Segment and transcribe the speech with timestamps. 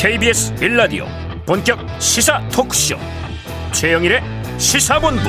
[0.00, 1.06] KBS 빌라디오
[1.44, 2.94] 본격 시사 토크쇼
[3.72, 4.22] 최영일의
[4.56, 5.22] 시사본부.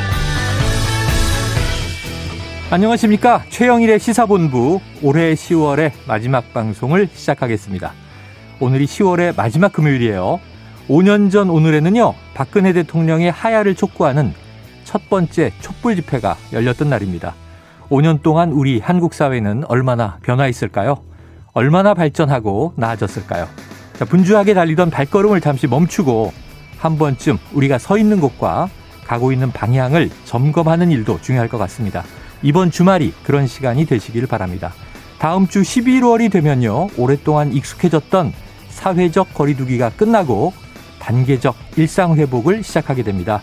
[2.69, 3.45] 안녕하십니까?
[3.49, 7.93] 최영일의 시사본부 올해 10월의 마지막 방송을 시작하겠습니다.
[8.59, 10.39] 오늘이 10월의 마지막 금요일이에요.
[10.87, 14.35] 5년 전 오늘에는요 박근혜 대통령의 하야를 촉구하는
[14.83, 17.33] 첫 번째 촛불 집회가 열렸던 날입니다.
[17.89, 21.01] 5년 동안 우리 한국 사회는 얼마나 변화했을까요?
[21.53, 23.47] 얼마나 발전하고 나아졌을까요?
[23.99, 26.31] 자, 분주하게 달리던 발걸음을 잠시 멈추고
[26.77, 28.69] 한 번쯤 우리가 서 있는 곳과
[29.05, 32.05] 가고 있는 방향을 점검하는 일도 중요할 것 같습니다.
[32.41, 34.71] 이번 주말이 그런 시간이 되시길 바랍니다.
[35.17, 36.87] 다음 주 11월이 되면요.
[36.95, 38.31] 오랫동안 익숙해졌던
[38.69, 40.53] 사회적 거리두기가 끝나고
[40.99, 43.41] 단계적 일상 회복을 시작하게 됩니다.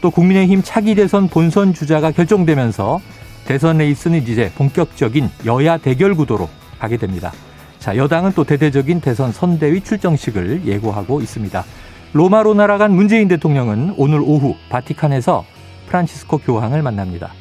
[0.00, 3.02] 또 국민의힘 차기 대선 본선 주자가 결정되면서
[3.44, 7.30] 대선 레이스는 이제 본격적인 여야 대결 구도로 가게 됩니다.
[7.82, 11.64] 자, 여당은 또 대대적인 대선 선대위 출정식을 예고하고 있습니다.
[12.12, 15.44] 로마로 날아간 문재인 대통령은 오늘 오후 바티칸에서
[15.88, 17.32] 프란치스코 교황을 만납니다.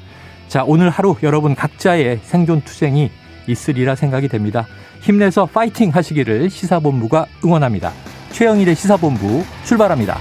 [0.47, 3.12] 자, 오늘 하루 여러분 각자의 생존 투쟁이
[3.45, 4.66] 있으리라 생각이 됩니다.
[5.02, 7.92] 힘내서 파이팅 하시기를 시사본부가 응원합니다.
[8.31, 10.17] 최영일의 시사본부 출발합니다.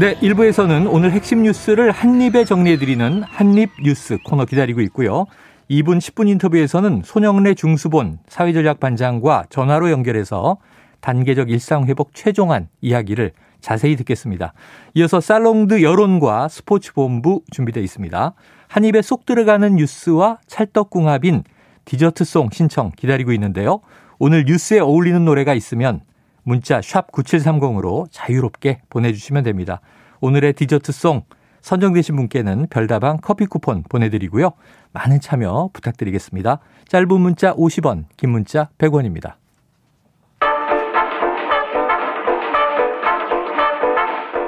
[0.00, 5.26] 네, 1부에서는 오늘 핵심 뉴스를 한입에 정리해드리는 한입 뉴스 코너 기다리고 있고요.
[5.68, 10.58] 2분 10분 인터뷰에서는 손영래 중수본 사회전략반장과 전화로 연결해서
[11.00, 14.52] 단계적 일상회복 최종안 이야기를 자세히 듣겠습니다.
[14.94, 18.34] 이어서 살롱드 여론과 스포츠본부 준비되어 있습니다.
[18.68, 21.42] 한 입에 쏙 들어가는 뉴스와 찰떡궁합인
[21.86, 23.80] 디저트송 신청 기다리고 있는데요.
[24.20, 26.02] 오늘 뉴스에 어울리는 노래가 있으면
[26.42, 29.80] 문자 샵 9730으로 자유롭게 보내주시면 됩니다.
[30.20, 31.22] 오늘의 디저트송
[31.60, 34.52] 선정되신 분께는 별다방 커피 쿠폰 보내드리고요.
[34.92, 36.60] 많은 참여 부탁드리겠습니다.
[36.88, 39.34] 짧은 문자 50원, 긴 문자 100원입니다.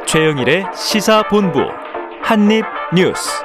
[0.06, 1.60] 최영일의 시사본부
[2.22, 3.44] 한입뉴스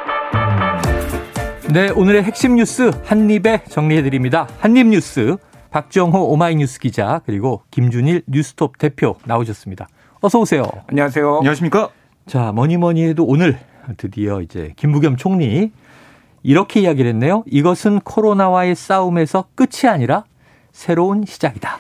[1.71, 4.47] 네, 오늘의 핵심 뉴스 한입에 정리해드립니다.
[4.59, 5.35] 한입뉴스
[5.75, 9.89] 박정호 오마이뉴스 기자 그리고 김준일 뉴스톱 대표 나오셨습니다.
[10.21, 10.63] 어서 오세요.
[10.87, 11.39] 안녕하세요.
[11.39, 11.89] 안녕하십니까?
[12.25, 13.59] 자, 뭐니 뭐니 해도 오늘
[13.97, 15.73] 드디어 이제 김부겸 총리
[16.43, 17.43] 이렇게 이야기를 했네요.
[17.47, 20.23] 이것은 코로나와의 싸움에서 끝이 아니라
[20.71, 21.79] 새로운 시작이다.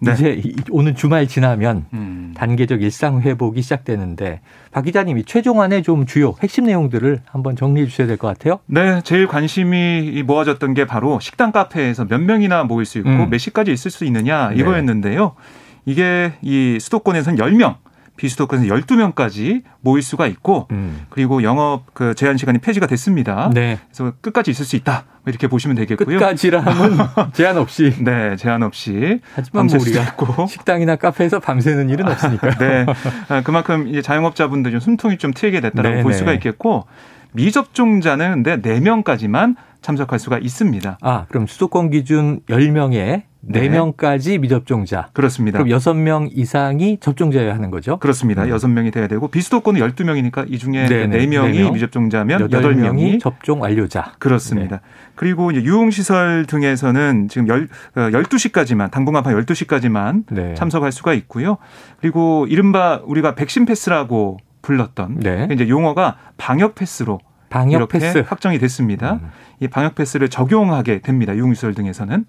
[0.00, 0.12] 네.
[0.12, 2.32] 이제 오늘 주말 지나면 음.
[2.36, 8.16] 단계적 일상 회복이 시작되는데 박 기자님이 최종안의 좀 주요 핵심 내용들을 한번 정리해 주셔야 될
[8.16, 8.60] 것 같아요.
[8.66, 13.30] 네, 제일 관심이 모아졌던 게 바로 식당 카페에서 몇 명이나 모일 수 있고 음.
[13.30, 14.56] 몇 시까지 있을 수 있느냐 네.
[14.56, 15.24] 이거였는데요.
[15.24, 15.92] 네.
[15.92, 17.76] 이게 이 수도권에서는 10명,
[18.18, 21.06] 비수도권에서 12명까지 모일 수가 있고 음.
[21.08, 23.50] 그리고 영업 그 제한 시간이 폐지가 됐습니다.
[23.54, 23.78] 네.
[23.86, 25.04] 그래서 끝까지 있을 수 있다.
[25.26, 26.18] 이렇게 보시면 되겠고요.
[26.18, 26.98] 끝까지라면
[27.32, 27.94] 제한 없이.
[28.02, 29.20] 네, 제한 없이.
[29.34, 30.46] 하지만 뭐 우리가 있고.
[30.48, 32.52] 식당이나 카페에서 밤새는 일은 없으니까요.
[32.58, 32.86] 네.
[33.28, 36.18] 아, 그만큼 이제 자영업자분들 좀 숨통이 좀 트이게 됐다고 네, 볼 네.
[36.18, 36.86] 수가 있겠고
[37.32, 40.98] 미접종자는 근데 4명까지만 참석할 수가 있습니다.
[41.00, 43.68] 아, 그럼 수도권 기준 10명에 네.
[43.68, 45.08] 4명까지 미접종자.
[45.12, 45.62] 그렇습니다.
[45.62, 47.98] 그럼 6명 이상이 접종자여야 하는 거죠?
[47.98, 48.44] 그렇습니다.
[48.44, 48.50] 음.
[48.50, 51.26] 6명이 돼야 되고 비수도권은 12명이니까 이 중에 네네.
[51.26, 51.72] 4명이 4명.
[51.74, 54.14] 미접종자면 8명이 접종 완료자.
[54.18, 54.76] 그렇습니다.
[54.76, 54.82] 네.
[55.14, 60.54] 그리고 이제 유흥시설 등에서는 지금 10, 12시까지만 어, 당분간 밤 12시까지만 네.
[60.54, 61.58] 참석할 수가 있고요.
[62.00, 65.48] 그리고 이른바 우리가 백신 패스라고 불렀던 네.
[65.52, 68.24] 이제 용어가 방역 패스로 방역 이렇게 패스.
[68.26, 69.14] 확정이 됐습니다.
[69.14, 69.30] 음.
[69.60, 71.34] 이 방역 패스를 적용하게 됩니다.
[71.34, 72.24] 유흥시설 등에서는.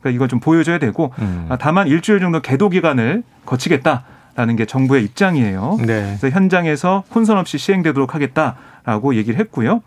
[0.00, 1.46] 그러니까 이걸 좀 보여줘야 되고 음.
[1.48, 4.04] 아, 다만 일주일 정도 계도 기간을 거치겠다.
[4.34, 5.76] 라는 게 정부의 입장이에요.
[5.80, 6.16] 네.
[6.18, 9.82] 그래서 현장에서 혼선 없이 시행되도록 하겠다라고 얘기를 했고요.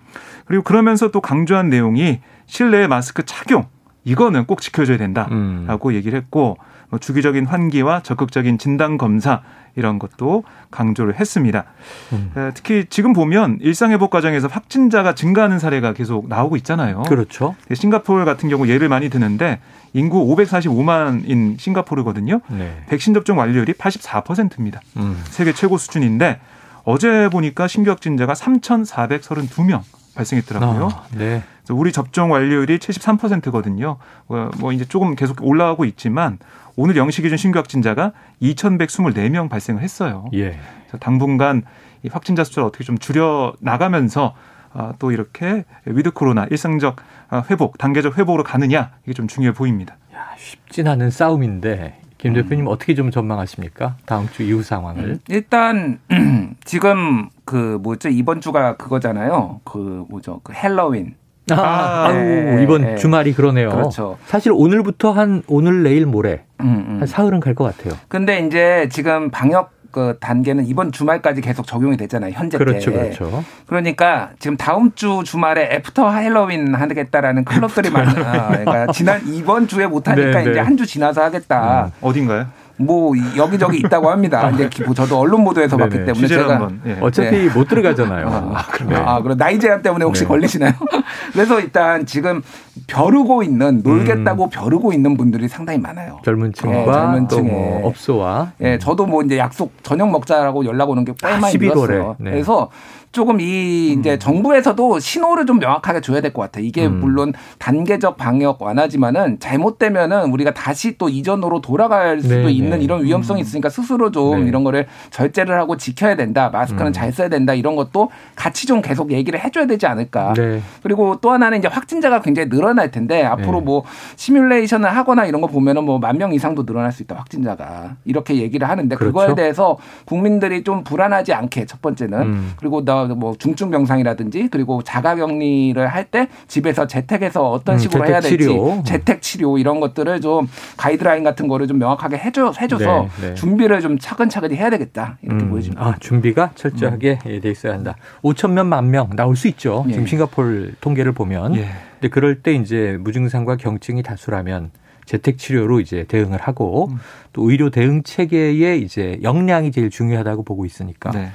[0.46, 3.66] 그리고 그러면서 또 강조한 내용이 실내 마스크 착용
[4.06, 5.94] 이거는 꼭 지켜줘야 된다라고 음.
[5.94, 6.58] 얘기를 했고
[6.90, 9.42] 뭐 주기적인 환기와 적극적인 진단 검사
[9.76, 11.66] 이런 것도 강조를 했습니다.
[12.14, 12.32] 음.
[12.54, 17.04] 특히 지금 보면 일상 회복 과정에서 확진자가 증가하는 사례가 계속 나오고 있잖아요.
[17.04, 17.56] 그렇죠.
[17.74, 19.60] 싱가포르 같은 경우 예를 많이 드는데
[19.94, 22.40] 인구 545만인 싱가포르거든요.
[22.50, 22.84] 네.
[22.88, 24.80] 백신 접종 완료율이 84%입니다.
[24.98, 25.22] 음.
[25.26, 26.40] 세계 최고 수준인데
[26.84, 29.82] 어제 보니까 신규 확진자가 3,432명
[30.16, 30.88] 발생했더라고요.
[30.88, 31.44] 아, 네.
[31.70, 33.98] 우리 접종 완료율이 73%거든요.
[34.28, 36.40] 어, 뭐 이제 조금 계속 올라가고 있지만
[36.76, 40.26] 오늘 영시 기준 신규 확진자가 2,124명 발생을 했어요.
[40.34, 40.58] 예.
[40.82, 41.64] 그래서 당분간
[42.04, 44.36] 이 확진자 숫자를 어떻게 좀 줄여 나가면서
[44.74, 46.98] 아, 또 이렇게 위드 코로나 일상적
[47.30, 49.96] 아, 회복, 단계적 회복으로 가느냐 이게 좀 중요해 보입니다.
[50.14, 52.42] 야, 쉽진 않은 싸움인데 김 음.
[52.42, 52.72] 대표님 음.
[52.72, 53.98] 어떻게 좀 전망하십니까?
[54.08, 55.04] 다음 주 이후 상황을.
[55.04, 56.00] 음, 일단
[56.66, 59.62] 지금 그 뭐죠 이번 주가 그거잖아요.
[59.64, 61.14] 그 뭐죠 그 헬로윈
[61.52, 62.64] 아, 네.
[62.64, 62.96] 이번 네.
[62.96, 63.70] 주말이 그러네요.
[63.70, 64.18] 그렇죠.
[64.26, 66.98] 사실 오늘부터 한 오늘 내일 모레 음, 음.
[67.00, 67.94] 한 사흘은 갈 것 같아요.
[68.08, 72.34] 근데 이제 지금 방역 그 단계는 이번 주말까지 계속 적용이 됐잖아요.
[72.36, 72.98] 현재 그렇죠, 때.
[72.98, 73.46] 그렇죠.
[73.66, 78.48] 그러니까 지금 다음 주 주말에 after Halloween 하겠다라는 클럽들이 많아.
[78.50, 80.52] 그러니까 지난 이번 주에 못 하니까 네, 네.
[80.52, 81.86] 이제 한 주 지나서 하겠다.
[81.86, 82.48] 음, 어딘가요?
[82.78, 84.50] 뭐 여기저기 있다고 합니다.
[84.54, 86.98] 이제 뭐 저도 언론 보도에서 봤기 때문에 제가 한번, 예.
[87.02, 87.50] 어차피 네.
[87.54, 88.28] 못 들어가잖아요.
[88.54, 88.96] 아, 네.
[88.96, 90.28] 아, 그럼 나이 제한 때문에 혹시 네.
[90.28, 90.74] 걸리시나요?
[91.32, 92.42] 그래서 일단 지금
[92.88, 94.50] 벼르고 있는 놀겠다고 음.
[94.50, 96.20] 벼르고 있는 분들이 상당히 많아요.
[96.26, 100.90] 젊은 층과 네, 젊은 층뭐 업소와 예, 네, 저도 뭐 이제 약속 저녁 먹자라고 연락
[100.90, 102.16] 오는 게꽤 아, 많이 늘었어요.
[102.20, 102.32] 네.
[102.32, 102.70] 그래서
[103.16, 104.20] 조금 이 이제 음.
[104.20, 106.66] 정부에서도 신호를 좀 명확하게 줘야 될 것 같아요.
[106.66, 107.00] 이게 음.
[107.00, 112.84] 물론 단계적 방역 완화지만은 잘못되면은 우리가 다시 또 이전으로 돌아갈 수도 네, 있는 네.
[112.84, 113.44] 이런 위험성이 음.
[113.44, 114.48] 있으니까 스스로 좀 네.
[114.50, 116.50] 이런 거를 절제를 하고 지켜야 된다.
[116.50, 116.94] 마스크는 음.
[116.94, 117.54] 잘 써야 된다.
[117.54, 120.34] 이런 것도 같이 좀 계속 얘기를 해줘야 되지 않을까.
[120.34, 120.62] 네.
[120.84, 123.66] 그리고 또 하나는 이제 확진자가 굉장히 늘어날 텐데 앞으로 네.
[123.66, 123.84] 뭐
[124.18, 127.16] 시뮬레이션을 하거나 이런 거 보면은 뭐 만 명 이상도 늘어날 수 있다.
[127.16, 129.14] 확진자가 이렇게 얘기를 하는데 그렇죠?
[129.14, 132.54] 그거에 대해서 국민들이 좀 불안하지 않게 첫 번째는 음.
[132.58, 138.20] 그리고 나뭐 중증 병상이라든지 그리고 자가격리를 할 때 집에서 재택에서 어떤 음, 식으로 음, 해야
[138.20, 138.84] 될지 치료.
[138.86, 140.48] 재택 치료 이런 것들을 좀
[140.78, 143.34] 가이드라인 같은 거를 좀 명확하게 해줘 해줘서 네, 네.
[143.34, 145.84] 준비를 좀 차근차근히 해야 되겠다 이렇게 음, 보여집니다.
[145.84, 147.40] 아 준비가 철저하게 음.
[147.42, 147.96] 돼 있어야 한다.
[148.24, 149.84] 5천 명만 명 나올 수 있죠.
[149.88, 149.94] 예.
[149.94, 151.56] 지금 싱가폴 통계를 보면.
[151.56, 151.70] 예.
[152.00, 154.70] 근데 그럴 때 이제 무증상과 경증이 다수라면
[155.06, 156.98] 재택 치료로 이제 대응을 하고 음.
[157.34, 161.30] 또 의료 대응 체계의 이제 역량이 제일 중요하다고 보고 있으니까 네.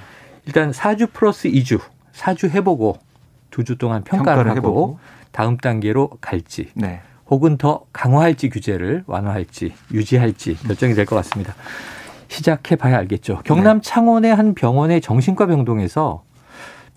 [0.46, 1.80] 일단 4주 플러스 2주,
[2.14, 2.98] 4주 해보고
[3.50, 4.98] 두주 동안 평가를, 평가를 하고 해보고.
[5.32, 7.00] 다음 단계로 갈지 네.
[7.28, 11.54] 혹은 더 강화할지 규제를 완화할지 유지할지 결정이 될 것 같습니다.
[12.28, 13.40] 시작해 봐야 알겠죠.
[13.44, 13.88] 경남 네.
[13.88, 16.22] 창원의 한 병원의 정신과 병동에서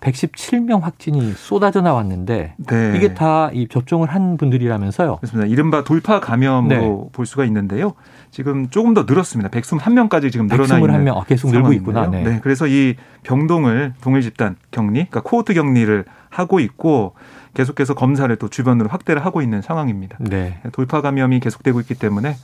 [0.00, 2.92] 117명 확진이 쏟아져 나왔는데 네.
[2.96, 5.16] 이게 다 이 접종을 한 분들이라면서요.
[5.16, 5.46] 그렇습니다.
[5.46, 7.08] 이른바 돌파 감염으로 네.
[7.12, 7.94] 볼 수가 있는데요.
[8.30, 9.48] 지금 조금 더 늘었습니다.
[9.50, 12.08] 121명까지 지금 늘어나 있는 121명 아, 계속 늘고 있구나.
[12.08, 12.22] 네.
[12.22, 12.40] 네.
[12.42, 17.14] 그래서 이 병동을 동일 집단 격리, 그러니까 코호트 격리를 하고 있고
[17.54, 20.16] 계속해서 검사를 또 주변으로 확대를 하고 있는 상황입니다.
[20.20, 20.58] 네.
[20.72, 22.36] 돌파 감염이 계속되고 있기 때문에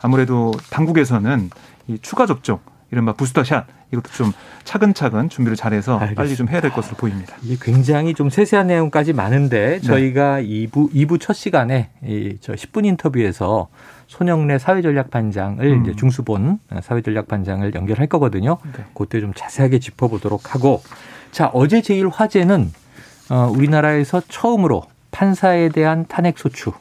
[0.00, 1.50] 아무래도 당국에서는
[1.88, 2.58] 이 추가 접종
[2.90, 4.32] 이른바 부스터샷 이것도 좀
[4.64, 6.22] 차근차근 준비를 잘해서 알겠습니다.
[6.22, 7.36] 빨리 좀 해야 될 것으로 보입니다.
[7.42, 9.80] 이게 굉장히 좀 세세한 내용까지 많은데 네.
[9.80, 10.44] 저희가 네.
[10.44, 13.68] 2부 2부 첫 시간에 이저 10분 인터뷰에서
[14.06, 15.82] 손영래 사회전략반장을 음.
[15.82, 18.58] 이제 중수본 사회전략반장을 연결할 거거든요.
[18.76, 18.84] 네.
[18.94, 20.82] 그때 좀 자세하게 짚어보도록 하고
[21.32, 22.72] 자 어제 제일 화제는
[23.30, 26.72] 어, 우리나라에서 처음으로 판사에 대한 탄핵 소추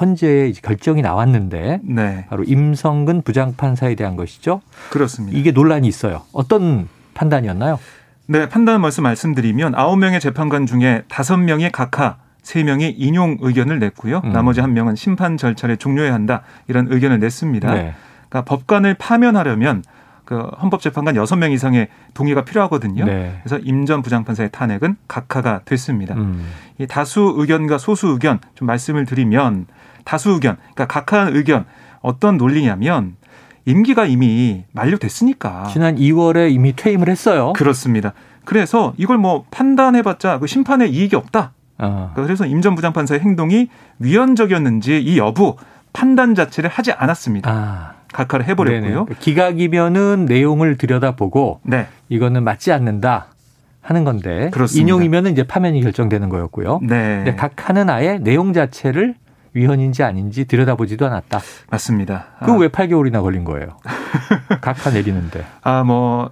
[0.00, 2.26] 헌재에 결정이 나왔는데 네.
[2.28, 4.60] 바로 임성근 부장판사에 대한 것이죠.
[4.90, 5.36] 그렇습니다.
[5.38, 6.22] 이게 논란이 있어요.
[6.32, 7.78] 어떤 판단이었나요?
[8.26, 14.22] 네, 판단 말씀 말씀드리면 아홉 명의 재판관 중에 다섯 명이 각하 세명이 인용 의견을 냈고요.
[14.24, 14.32] 음.
[14.32, 16.42] 나머지 한 명은 심판 절차를 종료해야 한다.
[16.68, 17.72] 이런 의견을 냈습니다.
[17.74, 17.94] 네.
[18.28, 19.84] 그러니까 법관을 파면하려면
[20.24, 23.04] 그 헌법재판관 여섯 명 이상의 동의가 필요하거든요.
[23.04, 23.38] 네.
[23.42, 26.14] 그래서 임 전 부장판사의 탄핵은 각하가 됐습니다.
[26.14, 26.46] 음.
[26.78, 29.66] 이 다수 의견과 소수 의견 좀 말씀을 드리면
[30.04, 31.64] 다수 의견, 그러니까 각하 의견
[32.00, 33.14] 어떤 논리냐면
[33.64, 35.64] 임기가 이미 만료됐으니까.
[35.72, 37.52] 지난 2월에 이미 퇴임을 했어요.
[37.54, 38.12] 그렇습니다.
[38.44, 41.52] 그래서 이걸 뭐 판단해봤자 그 심판에 이익이 없다.
[41.78, 42.12] 어.
[42.14, 43.68] 그래서 임 전 부장판사의 행동이
[44.00, 45.56] 위헌적이었는지 이 여부
[45.92, 47.50] 판단 자체를 하지 않았습니다.
[47.50, 47.92] 아.
[48.12, 49.04] 각하를 해버렸고요.
[49.06, 49.18] 네네.
[49.20, 51.86] 기각이면은 내용을 들여다보고 네.
[52.08, 53.26] 이거는 맞지 않는다.
[53.80, 54.80] 하는 건데 그렇습니다.
[54.80, 56.80] 인용이면은 이제 파면이 결정되는 거였고요.
[56.82, 57.34] 네.
[57.36, 59.16] 각하는 아예 내용 자체를
[59.54, 61.40] 위헌인지 아닌지 들여다보지도 않았다.
[61.70, 62.26] 맞습니다.
[62.40, 62.60] 그럼 아.
[62.60, 63.76] 왜 8개월이나 걸린 거예요?
[64.60, 65.44] 각하 내리는데.
[65.62, 66.30] 아, 뭐,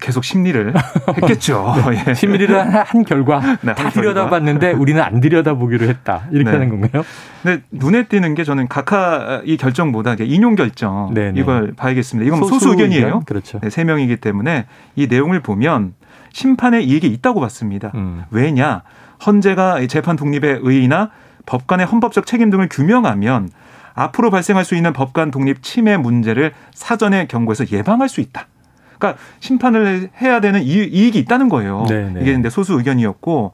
[0.00, 0.74] 계속 심리를
[1.16, 1.74] 했겠죠.
[1.90, 2.02] 네.
[2.08, 2.14] 예.
[2.14, 6.26] 심리를 한 결과 네, 다 들여다봤는데 우리는 안 들여다보기로 했다.
[6.30, 6.56] 이렇게 네.
[6.56, 7.04] 하는 건가요?
[7.42, 11.32] 근데 눈에 띄는 게 저는 각하 이 결정보다 인용 결정 네네.
[11.32, 11.40] 네.
[11.40, 12.26] 이걸 봐야겠습니다.
[12.26, 13.06] 이건 소수, 소수 의견이에요.
[13.06, 13.24] 의견?
[13.24, 13.60] 그렇죠.
[13.60, 15.94] 네, 3명이기 때문에 이 내용을 보면
[16.32, 17.92] 심판에 이익이 있다고 봤습니다.
[17.94, 18.24] 음.
[18.30, 18.82] 왜냐?
[19.24, 21.10] 헌재가 재판 독립의 의의나
[21.46, 23.50] 법관의 헌법적 책임 등을 규명하면
[23.94, 28.46] 앞으로 발생할 수 있는 법관 독립 침해 문제를 사전에 경고해서 예방할 수 있다.
[28.98, 31.86] 그러니까 심판을 해야 되는 이익이 있다는 거예요.
[31.88, 32.10] 네네.
[32.10, 32.20] 네.
[32.20, 33.52] 이게 근데 소수 의견이었고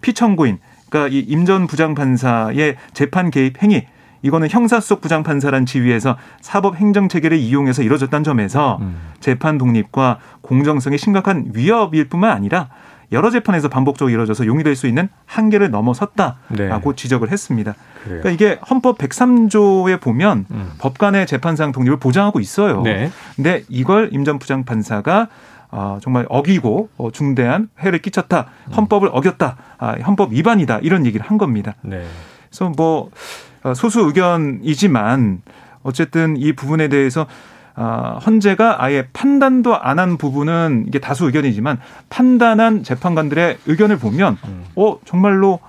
[0.00, 0.58] 피청구인
[0.88, 3.86] 그러니까 이 임전 부장판사의 재판 개입 행위
[4.22, 8.96] 이거는 형사 속 부장판사란 지위에서 사법 행정 체계를 이용해서 이뤄졌다는 점에서 음.
[9.20, 12.68] 재판 독립과 공정성에 심각한 위협일 뿐만 아니라
[13.12, 16.96] 여러 재판에서 반복적으로 이루어져서 용이될 수 있는 한계를 넘어섰다라고 네.
[16.96, 17.74] 지적을 했습니다.
[18.04, 18.20] 그래요.
[18.22, 20.70] 그러니까 이게 헌법 103조에 보면 음.
[20.78, 22.82] 법관의 재판상 독립을 보장하고 있어요.
[22.82, 23.10] 네.
[23.36, 25.28] 근데 이걸 임 전 부장 판사가
[25.70, 28.46] 어, 정말 어기고 어, 중대한 해를 끼쳤다.
[28.76, 29.56] 헌법을 어겼다.
[29.78, 30.78] 아, 헌법 위반이다.
[30.82, 31.74] 이런 얘기를 한 겁니다.
[31.82, 32.04] 네.
[32.50, 33.10] 그래서 뭐
[33.64, 35.42] 어, 소수 의견이지만
[35.82, 37.26] 어쨌든 이 부분에 대해서
[37.76, 41.78] 어, 헌재가 아예 판단도 안 한 부분은 이게 다수 의견이지만
[42.10, 44.64] 판단한 재판관들의 의견을 보면 음.
[44.76, 45.60] 어 정말로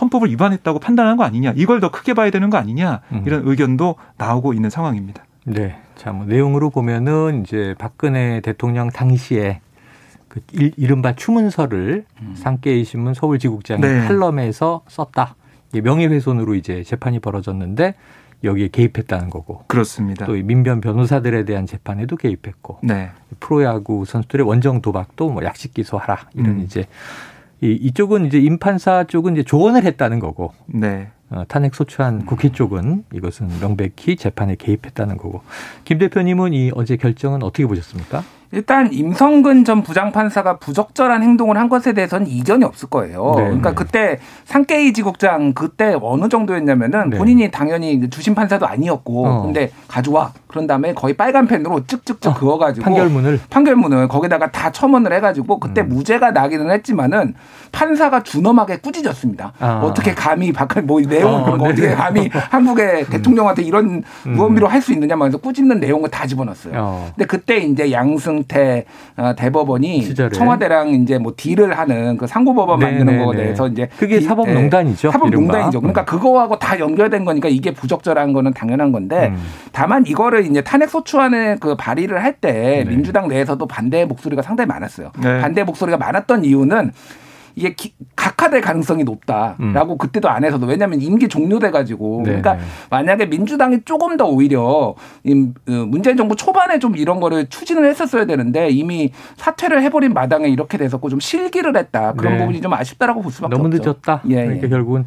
[0.00, 3.22] 헌법을 위반했다고 판단한 거 아니냐 이걸 더 크게 봐야 되는 거 아니냐 음.
[3.26, 5.24] 이런 의견도 나오고 있는 상황입니다.
[5.44, 9.60] 네, 자 뭐 내용으로 보면은 이제 박근혜 대통령 당시에
[10.28, 12.34] 그 이른바 추문서를 음.
[12.36, 14.06] 상계의 신문 서울지국장이 네.
[14.06, 15.34] 칼럼에서 썼다.
[15.74, 17.94] 명예훼손으로 이제 재판이 벌어졌는데
[18.44, 19.64] 여기에 개입했다는 거고.
[19.66, 20.26] 그렇습니다.
[20.26, 22.78] 또 민변 변호사들에 대한 재판에도 개입했고.
[22.82, 23.10] 네.
[23.40, 26.60] 프로야구 선수들의 원정 도박도 뭐 약식 기소하라 이런 음.
[26.60, 26.86] 이제
[27.60, 30.52] 이, 이쪽은 이제 임판사 쪽은 이제 조언을 했다는 거고.
[30.66, 31.10] 네.
[31.30, 35.42] 어, 탄핵 소추한 국회 쪽은 이것은 명백히 재판에 개입했다는 거고.
[35.84, 38.22] 김 대표님은 이 어제 결정은 어떻게 보셨습니까?
[38.52, 43.32] 일단 임성근 전 부장판사가 부적절한 행동을 한 것에 대해서는 이견이 없을 거예요.
[43.36, 43.44] 네.
[43.44, 47.18] 그러니까 그때 상케이 지국장 그때 어느 정도였냐면은 네.
[47.18, 49.42] 본인이 당연히 주심 판사도 아니었고 어.
[49.42, 52.34] 근데 가져와 그런 다음에 거의 빨간 펜으로 쭉쭉쭉 어.
[52.34, 55.88] 그어가지고 판결문을 판결문을 거기다가 다 첨언을 해가지고 그때 음.
[55.88, 57.34] 무죄가 나기는 했지만은
[57.72, 59.52] 판사가 준엄하게 꾸짖었습니다.
[59.60, 59.80] 아.
[59.82, 61.94] 어떻게 감히 박할 뭐 내용을 어, 어떻게 네.
[61.94, 63.06] 감히 한국의 음.
[63.08, 64.32] 대통령한테 이런 음.
[64.32, 66.74] 무언비로 할수 있느냐 면서 꾸짖는 내용을 다 집어넣었어요.
[66.76, 67.12] 어.
[67.16, 68.84] 근데 그때 이제 양승 태
[69.16, 70.30] 어, 대법원이 시절에.
[70.30, 73.42] 청와대랑 이제 뭐 딜을 하는 그 상고법원 네, 만드는 네, 거에 네.
[73.44, 75.08] 대해서 이제 그게 사법농단이죠.
[75.08, 75.80] 네, 사법농단이죠.
[75.80, 79.42] 그러니까 그거하고 다 연결된 거니까 이게 부적절한 거는 당연한 건데 음.
[79.72, 82.84] 다만 이거를 이제 탄핵 소추안을 그 발의를 할때 네.
[82.84, 85.10] 민주당 내에서도 반대 목소리가 상당히 많았어요.
[85.12, 86.92] 반대 목소리가 많았던 이유는
[87.54, 89.98] 이게 기, 각하될 가능성이 높다라고 음.
[89.98, 92.40] 그때도 안에서도 왜냐하면 임기 종료돼 가지고 네.
[92.40, 92.58] 그러니까
[92.90, 94.94] 만약에 민주당이 조금 더 오히려
[95.24, 100.78] 그 문재인 정부 초반에 좀 이런 거를 추진을 했었어야 되는데 이미 사퇴를 해버린 마당에 이렇게
[100.78, 102.38] 돼서 좀 실기를 했다 그런 네.
[102.40, 103.82] 부분이 좀 아쉽다라고 볼 수밖에 너무 없죠.
[103.82, 104.22] 늦었다.
[104.28, 104.68] 예, 그러니까 예.
[104.68, 105.06] 결국은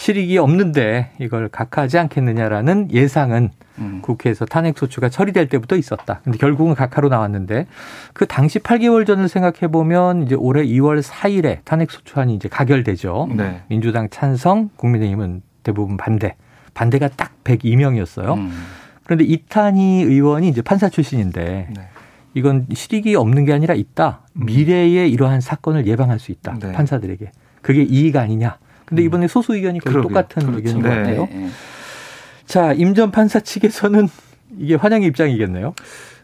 [0.00, 3.98] 실익이 없는데 이걸 각하하지 않겠느냐라는 예상은 음.
[4.00, 6.20] 국회에서 탄핵 소추가 처리될 때부터 있었다.
[6.24, 7.66] 근데 결국은 각하로 나왔는데
[8.14, 13.28] 그 당시 8개월 전을 생각해 보면 이제 올해 2월 4일에 탄핵 소추안이 이제 가결되죠.
[13.36, 13.60] 네.
[13.68, 16.34] 민주당 찬성, 국민의힘은 대부분 반대.
[16.72, 18.38] 반대가 딱 102명이었어요.
[18.38, 18.50] 음.
[19.04, 21.88] 그런데 이탄희 의원이 이제 판사 출신인데 네.
[22.32, 24.22] 이건 실익이 없는 게 아니라 있다.
[24.36, 24.46] 음.
[24.46, 26.58] 미래에 이러한 사건을 예방할 수 있다.
[26.58, 26.72] 네.
[26.72, 27.32] 판사들에게.
[27.60, 28.56] 그게 이익 아니냐.
[28.90, 30.02] 근데 이번에 소수 의견이 거의.
[30.02, 30.58] 똑같은 그렇죠.
[30.58, 30.96] 의견인 것 네.
[30.96, 31.28] 같아요.
[31.32, 31.48] 네.
[32.44, 34.08] 자, 임 전 판사 측에서는
[34.58, 35.74] 이게 환영의 입장이겠네요.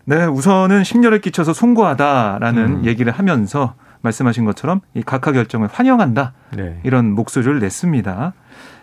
[0.05, 2.85] 네, 우선은 심려를 끼쳐서 송구하다라는 음.
[2.85, 6.79] 얘기를 하면서 말씀하신 것처럼 이 각하 결정을 환영한다 네.
[6.85, 8.33] 이런 목소리를 냈습니다.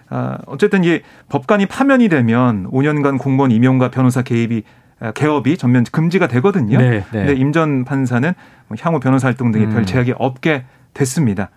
[0.09, 4.63] 아, 어쨌든 이 법관이 파면이 되면 5년간 공무원 임용과 변호사 개입이
[4.99, 6.77] 아, 개업이 전면 금지가 되거든요.
[6.77, 7.03] 네, 네.
[7.11, 8.33] 근데 임 전 판사는
[8.67, 9.69] 뭐 향후 변호사 활동 등에 음.
[9.73, 10.63] 별 제약이 없게
[10.93, 11.49] 됐습니다.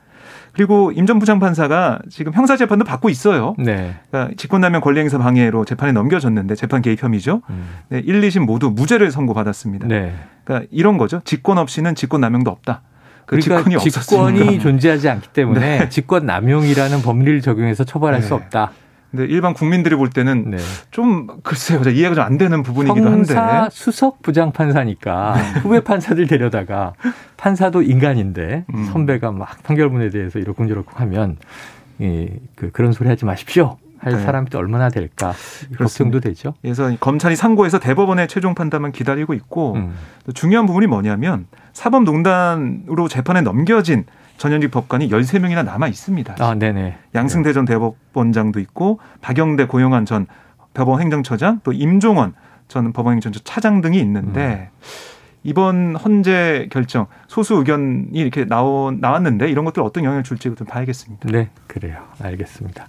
[0.57, 3.55] 그리고 임 전 부장판사가 지금 형사 재판도 받고 있어요.
[3.59, 3.95] 네.
[4.11, 7.43] 그러니까 직권남용 권리행사 방해로 재판에 넘겨졌는데 재판 개입 혐의죠.
[7.51, 7.69] 음.
[7.91, 9.87] 네, 1, 2심 모두 무죄를 선고받았습니다.
[9.87, 10.15] 네.
[10.45, 11.21] 그러니까 이런 거죠.
[11.25, 12.81] 직권 없이는 직권남용도 없다.
[13.27, 15.89] 그 그러니까 직권이, 직권이 존재하지 않기 때문에 네.
[15.91, 18.35] 직권 남용이라는 법리를 적용해서 처벌할 수 네.
[18.37, 18.73] 없다.
[19.11, 20.57] 근데 일반 국민들이 볼 때는 네.
[20.91, 25.61] 좀 글쎄요 이해가 좀 안 되는 부분이기도 한데 형사 수석 부장 판사니까 네.
[25.61, 26.93] 후배 판사들 데려다가
[27.37, 28.85] 판사도 인간인데 음.
[28.87, 31.37] 선배가 막 판결문에 대해서 이렇쿵저렇쿵 하면
[32.01, 33.79] 예, 그 그런 소리 하지 마십시오.
[33.99, 34.23] 할 네.
[34.23, 35.33] 사람이 또 얼마나 될까
[35.73, 35.85] 그렇습니다.
[35.85, 36.55] 걱정도 되죠.
[36.61, 39.95] 그래서 검찰이 상고해서 대법원의 최종 판단만 기다리고 있고 음.
[40.35, 44.05] 중요한 부분이 뭐냐면 사법농단으로 재판에 넘겨진
[44.37, 46.37] 전현직 법관이 13명이나 남아 있습니다.
[46.39, 46.97] 아, 네네.
[47.15, 50.27] 양승대 전 대법원장도 있고 박영대 고용한 전
[50.75, 52.35] 법원 행정처장 또 임종원
[52.69, 54.87] 전 법원 행정처 차장 등이 있는데 음.
[55.47, 61.29] 이번 헌재 결정 소수 의견이 이렇게 나오, 나왔는데 이런 것들 어떤 영향을 줄지 좀 봐야겠습니다.
[61.31, 62.03] 네, 그래요.
[62.21, 62.89] 알겠습니다.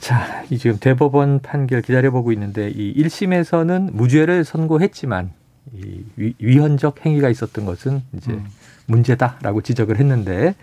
[0.00, 5.30] 자, 이 지금 대법원 판결 기다려보고 있는데 이 1심에서는 무죄를 선고했지만
[5.74, 6.02] 이
[6.38, 8.44] 위헌적 행위가 있었던 것은 이제 음.
[8.88, 10.54] 문제다라고 지적을 했는데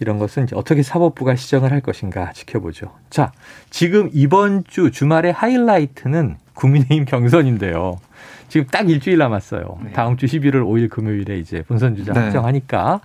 [0.00, 2.92] 이런 것은 이제 어떻게 사법부가 시정을 할 것인가 지켜보죠.
[3.08, 3.32] 자,
[3.70, 7.98] 지금 이번 주 주말의 하이라이트는 국민의힘 경선인데요.
[8.48, 9.78] 지금 딱 일주일 남았어요.
[9.84, 9.92] 네.
[9.92, 12.20] 다음 주 11월 5일 금요일에 이제 본선 주자 네.
[12.20, 13.00] 확정하니까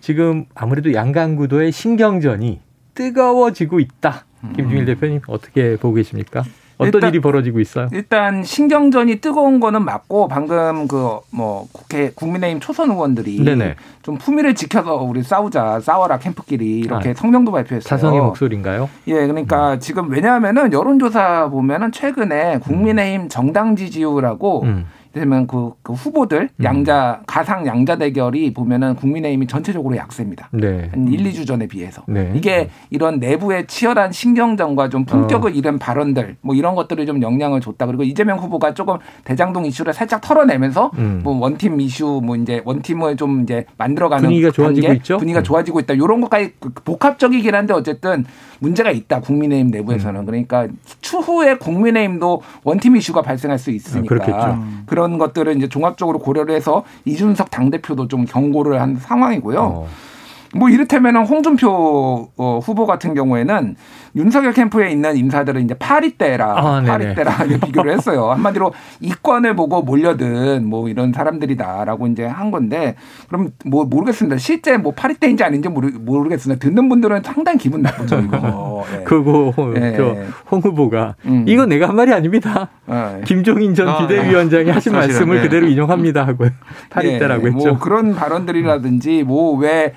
[0.00, 2.60] 지금 아무래도 양강구도의 신경전이
[2.94, 4.24] 뜨거워지고 있다.
[4.56, 4.86] 김중일 음.
[4.86, 6.44] 대표님 어떻게 보고 계십니까?
[6.80, 7.88] 어떤 일단, 일이 벌어지고 있어요?
[7.92, 13.76] 일단 신경전이 뜨거운 거는 맞고 방금 그 뭐 국회 국민의힘 초선 의원들이 네네.
[14.02, 17.88] 좀 품위를 지켜서 우리 싸우자 싸워라 캠프끼리 이렇게 아, 성명도 발표했어요.
[17.88, 18.88] 자성의 목소리인가요?
[19.06, 19.80] 예, 그러니까 음.
[19.80, 24.86] 지금 왜냐하면은 여론조사 보면은 최근에 국민의힘 정당 지지율하고 음.
[25.12, 26.64] 되면 그, 그 후보들 음.
[26.64, 30.48] 양자 가상 양자 대결이 보면은 국민의힘이 전체적으로 약세입니다.
[30.52, 30.88] 네.
[30.92, 32.32] 한 1, 2주 전에 비해서 네.
[32.34, 35.54] 이게 이런 내부의 치열한 신경전과 좀 품격을 어.
[35.54, 37.86] 잃은 발언들 뭐 이런 것들이 좀 영향을 줬다.
[37.86, 41.20] 그리고 이재명 후보가 조금 대장동 이슈를 살짝 털어내면서 음.
[41.24, 45.18] 뭐 원팀 이슈 뭐 이제 원팀을 좀 이제 만들어가는 분위기가 좋아지고 단계, 있죠.
[45.18, 45.44] 분위기가 음.
[45.44, 45.94] 좋아지고 있다.
[45.94, 48.24] 이런 것까지 그 복합적이긴 한데 어쨌든
[48.60, 49.20] 문제가 있다.
[49.20, 50.26] 국민의힘 내부에서는 음.
[50.26, 50.68] 그러니까
[51.00, 57.50] 추후에 국민의힘도 원팀 이슈가 발생할 수 있으니까 아, 그런 것들을 이제 종합적으로 고려를 해서 이준석
[57.50, 59.60] 당 대표도 좀 경고를 한 상황이고요.
[59.60, 59.88] 어.
[60.54, 63.76] 뭐 이를테면 홍준표 어, 후보 같은 경우에는
[64.16, 68.30] 윤석열 캠프에 있는 인사들은 이제 파리떼라 아, 파리떼라 비교를 했어요.
[68.32, 72.96] 한마디로 이권을 보고 몰려든 뭐 이런 사람들이다라고 이제 한 건데
[73.28, 74.38] 그럼 뭐 모르겠습니다.
[74.38, 76.58] 실제 뭐 파리떼인지 아닌지 모르, 모르겠습니다.
[76.60, 78.84] 듣는 분들은 상당히 기분 나쁘죠 이거.
[78.98, 79.04] 예.
[79.04, 80.26] 그거 예.
[80.50, 81.44] 홍 후보가 음.
[81.46, 82.70] 이거 내가 한 말이 아닙니다.
[82.90, 83.20] 예.
[83.24, 85.42] 김종인 전 아, 비대위원장이 아, 하신 말씀을 네.
[85.42, 86.46] 그대로 인용합니다 하고
[86.90, 87.50] 파리떼라고 예.
[87.50, 87.70] 뭐 했죠.
[87.70, 89.94] 뭐 그런 발언들이라든지 뭐왜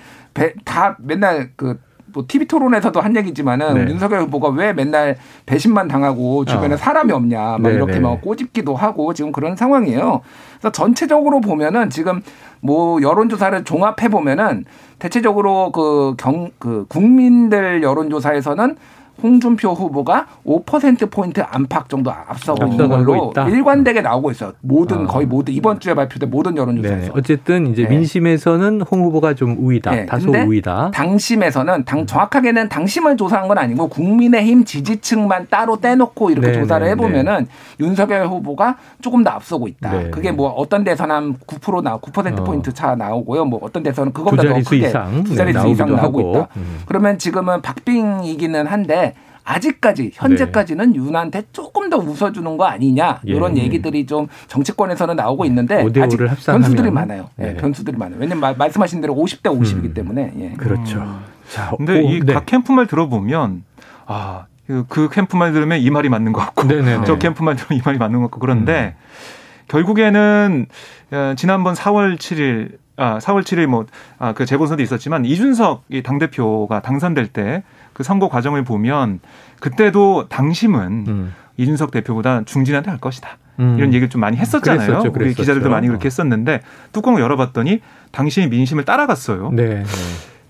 [0.65, 3.91] 다 맨날 그뭐 TV 토론에서도 한 얘기지만은 네.
[3.91, 6.77] 윤석열 후보가 왜 맨날 배신만 당하고 주변에 어.
[6.77, 7.99] 사람이 없냐 막 네, 이렇게 네.
[7.99, 10.21] 막 꼬집기도 하고 지금 그런 상황이에요.
[10.59, 12.21] 그래서 전체적으로 보면은 지금
[12.61, 14.65] 뭐 여론조사를 종합해 보면은
[14.99, 18.77] 대체적으로 그 경 그 국민들 여론조사에서는
[19.21, 23.47] 홍준표 후보가 5%포인트 안팎 정도 앞서고 있는 걸로 있다.
[23.47, 24.53] 일관되게 나오고 있어요.
[24.61, 25.07] 모든 어.
[25.07, 27.05] 거의 모든 이번 주에 발표된 모든 여론조사에서.
[27.05, 27.11] 네.
[27.13, 27.89] 어쨌든 이제 네.
[27.89, 29.91] 민심에서는 홍 후보가 좀 우위다.
[29.91, 30.05] 네.
[30.05, 30.91] 다소 우위다.
[30.93, 36.53] 당심에서는 당 정확하게는 당심을 조사한 건 아니고 국민의힘 지지층만 따로 떼놓고 이렇게 네.
[36.53, 37.85] 조사를 네, 해보면은 네.
[37.85, 40.09] 윤석열 후보가 조금 더 앞서고 있다.
[40.11, 42.73] 그게 뭐 어떤 데서는 한 9%나 9% 포인트 어.
[42.73, 43.45] 차 나오고요.
[43.45, 45.23] 뭐 어떤 데서는 그것보다 더 크게 이상.
[45.23, 46.31] 두 자릿수 이상 나오고 하고.
[46.31, 46.47] 있다.
[46.57, 46.79] 음.
[46.85, 49.12] 그러면 지금은 박빙이기는 한데
[49.43, 50.99] 아직까지 현재까지는 네.
[50.99, 53.63] 윤한테 조금 더 웃어주는 거 아니냐 이런 예.
[53.63, 57.29] 얘기들이 좀 정치권에서는 나오고 있는데 아직 변수들이 많아요.
[57.39, 57.53] 예, 네.
[57.55, 58.19] 변수들이 많아요.
[58.19, 59.93] 왜냐면 말씀하신 대로 50대 50이기 음.
[59.93, 60.33] 때문에.
[60.39, 60.49] 예.
[60.57, 60.99] 그렇죠.
[60.99, 61.19] 음.
[61.49, 62.41] 자, 근데 이각 네.
[62.45, 63.63] 캠프 말 들어보면
[64.05, 64.45] 아.
[64.65, 67.05] 그, 그 캠프 말 들으면 이 말이 맞는 것 같고 네네네.
[67.05, 69.63] 저 캠프 말 들으면 이 말이 맞는 것 같고 그런데 음.
[69.67, 70.65] 결국에는
[71.11, 73.85] 어, 지난번 4월 7일 아, 4월 7일 뭐,
[74.19, 79.19] 아, 그 재보선도 있었지만 이준석 이 당 대표가 당선될 때 그 선거 과정을 보면
[79.59, 81.33] 그때도 당심은 음.
[81.57, 83.37] 이준석 대표보다 중진한테 할 것이다.
[83.59, 83.75] 음.
[83.77, 84.87] 이런 얘기를 좀 많이 했었잖아요.
[84.87, 85.23] 그랬었죠, 그랬었죠.
[85.23, 89.51] 우리 기자들도 많이 그렇게 했었는데 뚜껑을 열어봤더니 당신이 민심을 따라갔어요.
[89.51, 89.83] 네, 네.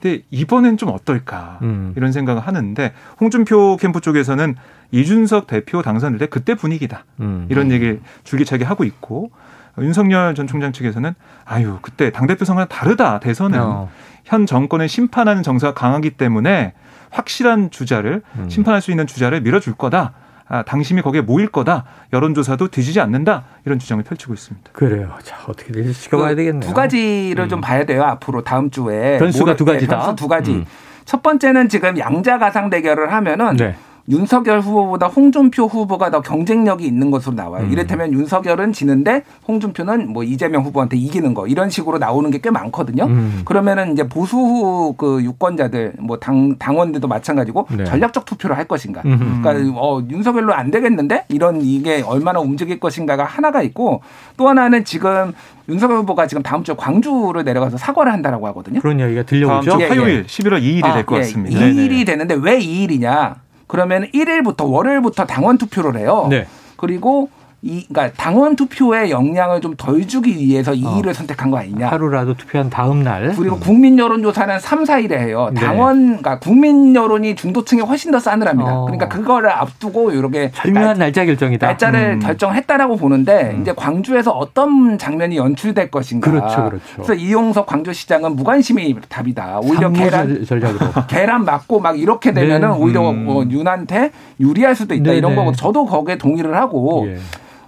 [0.01, 1.93] 근데 이번엔 좀 어떨까 음.
[1.95, 4.55] 이런 생각을 하는데 홍준표 캠프 쪽에서는
[4.91, 7.47] 이준석 대표 당선될 때 그때 분위기다 음.
[7.49, 9.31] 이런 얘기를 줄기차게 하고 있고
[9.79, 11.13] 윤석열 전 총장 측에서는
[11.45, 13.89] 아유 그때 당 대표 선거랑 다르다 대선은 어.
[14.25, 16.73] 현 정권을 심판하는 정서가 강하기 때문에
[17.13, 18.49] 확실한 주자를 음.
[18.49, 20.13] 심판할 수 있는 주자를 밀어줄 거다.
[20.49, 21.85] 아, 당심이 거기에 모일 거다.
[22.11, 23.45] 여론조사도 뒤지지 않는다.
[23.65, 24.71] 이런 주장을 펼치고 있습니다.
[24.73, 25.13] 그래요.
[25.23, 26.67] 자, 어떻게 될지 지켜봐야 그 되겠네요.
[26.69, 27.49] 두 가지를 음.
[27.49, 28.03] 좀 봐야 돼요.
[28.03, 29.17] 앞으로 다음 주에.
[29.19, 29.97] 변수가 두 가지다.
[29.99, 30.51] 변수 두 가지.
[30.51, 30.65] 음.
[31.05, 33.75] 첫 번째는 지금 양자 가상 대결을 하면은 네.
[34.09, 37.63] 윤석열 후보보다 홍준표 후보가 더 경쟁력이 있는 것으로 나와요.
[37.65, 37.71] 음.
[37.71, 43.05] 이를테면 윤석열은 지는데 홍준표는 뭐 이재명 후보한테 이기는 거 이런 식으로 나오는 게 꽤 많거든요.
[43.05, 43.41] 음.
[43.45, 47.85] 그러면은 이제 보수 그 유권자들 뭐 당 당원들도 마찬가지고 네.
[47.85, 49.01] 전략적 투표를 할 것인가.
[49.05, 49.39] 음.
[49.41, 54.01] 그러니까 어 윤석열로 안 되겠는데 이런 이게 얼마나 움직일 것인가가 하나가 있고
[54.35, 55.31] 또 하나는 지금
[55.69, 58.81] 윤석열 후보가 지금 다음 주에 광주를 내려가서 사과를 한다라고 하거든요.
[58.81, 59.69] 그런 이야기가 들려오죠.
[59.69, 60.23] 다음 주 화요일 예.
[60.23, 61.21] 11월 2일이 아, 될것 예.
[61.21, 61.59] 같습니다.
[61.61, 63.35] 2일이 되는데 왜 2일이냐?
[63.73, 66.27] 그러면 1일부터 월요일부터 당원 투표를 해요.
[66.29, 66.45] 네.
[66.77, 67.31] 그리고
[67.63, 70.97] 이, 그러니까 당원 투표에 영향을 좀 덜 주기 위해서 이 어.
[70.97, 71.87] 일을 선택한 거 아니냐.
[71.89, 73.33] 하루라도 투표한 다음 날.
[73.35, 73.59] 그리고 음.
[73.59, 75.49] 국민 여론 조사는 3, 4일에 해요.
[75.53, 75.59] 네.
[75.59, 76.07] 당원, 네.
[76.19, 78.71] 그러니까 국민 여론이 중도층에 훨씬 더 싸늘합니다.
[78.71, 78.85] 어.
[78.85, 80.51] 그러니까 그거를 앞두고 이렇게.
[80.51, 81.67] 절묘한 날, 짜 결정이다.
[81.67, 82.19] 날짜를 음.
[82.19, 83.61] 결정했다라고 보는데 음.
[83.61, 86.29] 이제 광주에서 어떤 장면이 연출될 것인가.
[86.29, 86.83] 그렇죠, 그렇죠.
[86.95, 89.59] 그래서 이용석 광주시장은 무관심이 답이다.
[89.63, 90.45] 오히려 계란.
[90.45, 90.79] 전략으로.
[91.07, 92.77] 계란 맞고 막 이렇게 되면은 네.
[92.77, 93.25] 오히려 음.
[93.25, 95.11] 뭐 윤한테 유리할 수도 있다.
[95.11, 95.35] 네 이런 네.
[95.35, 97.05] 거고 저도 거기에 동의를 하고.
[97.07, 97.17] 예.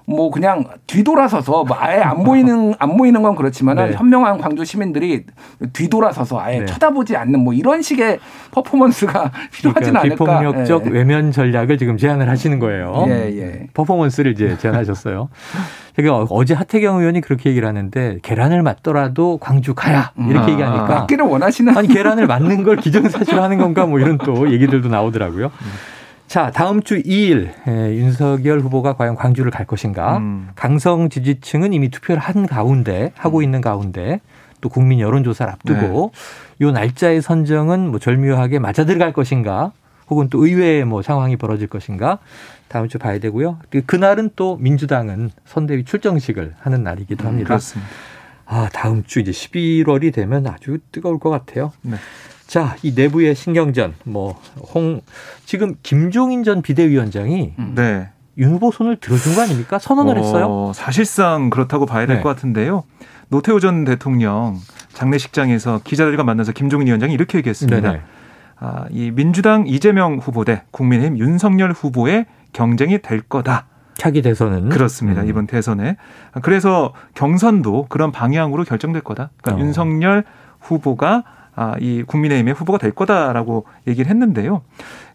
[0.07, 3.95] 뭐 그냥 뒤돌아서서 뭐 아예 안 보이는 안 보이는 건 그렇지만은 네.
[3.95, 5.25] 현명한 광주 시민들이
[5.73, 6.65] 뒤돌아서서 아예 네.
[6.65, 8.19] 쳐다보지 않는 뭐 이런 식의
[8.51, 10.39] 퍼포먼스가 필요하지는 그러니까 않을까.
[10.39, 10.89] 비폭력적 예.
[10.91, 13.05] 외면 전략을 지금 제안을 하시는 거예요.
[13.07, 13.67] 예, 예.
[13.73, 15.29] 퍼포먼스를 이제 제안하셨어요.
[15.95, 20.53] 그러니까 어제 하태경 의원이 그렇게 얘기를 하는데 계란을 맞더라도 광주 가야 이렇게 음.
[20.53, 25.51] 얘기하니까 맞기를 원하시는 아니 계란을 맞는 걸 기정사실로 하는 건가 뭐 이런 또 얘기들도 나오더라고요.
[26.35, 26.37] 음.
[26.37, 30.17] 자, 다음 주 2일 에, 윤석열 후보가 과연 광주를 갈 것인가?
[30.17, 30.49] 음.
[30.55, 34.19] 강성 지지층은 이미 투표를 한 가운데 하고 있는 가운데
[34.59, 36.65] 또 국민 여론 조사를 앞두고 네.
[36.65, 39.71] 요 날짜의 선정은 뭐 절묘하게 맞아 들어갈 것인가?
[40.09, 42.19] 혹은 또 의외의 뭐 상황이 벌어질 것인가
[42.67, 43.57] 다음 주 봐야 되고요.
[43.69, 47.45] 그 그날은 또 민주당은 선대위 출정식을 하는 날이기도 음, 합니다.
[47.45, 47.91] 음, 그렇습니다.
[48.45, 51.71] 아, 다음 주 이제 11월이 되면 아주 뜨거울 것 같아요.
[51.81, 51.95] 네.
[52.47, 54.39] 자, 이 내부의 신경전, 뭐,
[54.73, 55.01] 홍,
[55.45, 57.73] 지금 김종인 전 비대위원장이 음.
[57.75, 58.09] 네.
[58.37, 59.79] 윤 후보 손을 들어준 거 아닙니까?
[59.79, 60.71] 선언을 어, 했어요?
[60.75, 62.35] 사실상 그렇다고 봐야 될것 네.
[62.35, 62.83] 같은데요.
[63.29, 64.57] 노태우 전 대통령
[64.93, 67.81] 장례식장에서 기자들과 만나서 김종인 위원장이 이렇게 얘기했습니다.
[67.81, 68.01] 네네.
[68.57, 73.67] 아, 이 민주당 이재명 후보 대 국민의힘 윤석열 후보의 경쟁이 될 거다.
[73.97, 75.21] 차기 대선은 그렇습니다.
[75.21, 75.27] 음.
[75.27, 75.95] 이번 대선에
[76.41, 79.29] 그래서 경선도 그런 방향으로 결정될 거다.
[79.41, 79.65] 그러니까 어.
[79.65, 80.25] 윤석열
[80.59, 81.23] 후보가
[81.55, 84.61] 아, 이 국민의힘의 후보가 될 거다라고 얘기를 했는데요.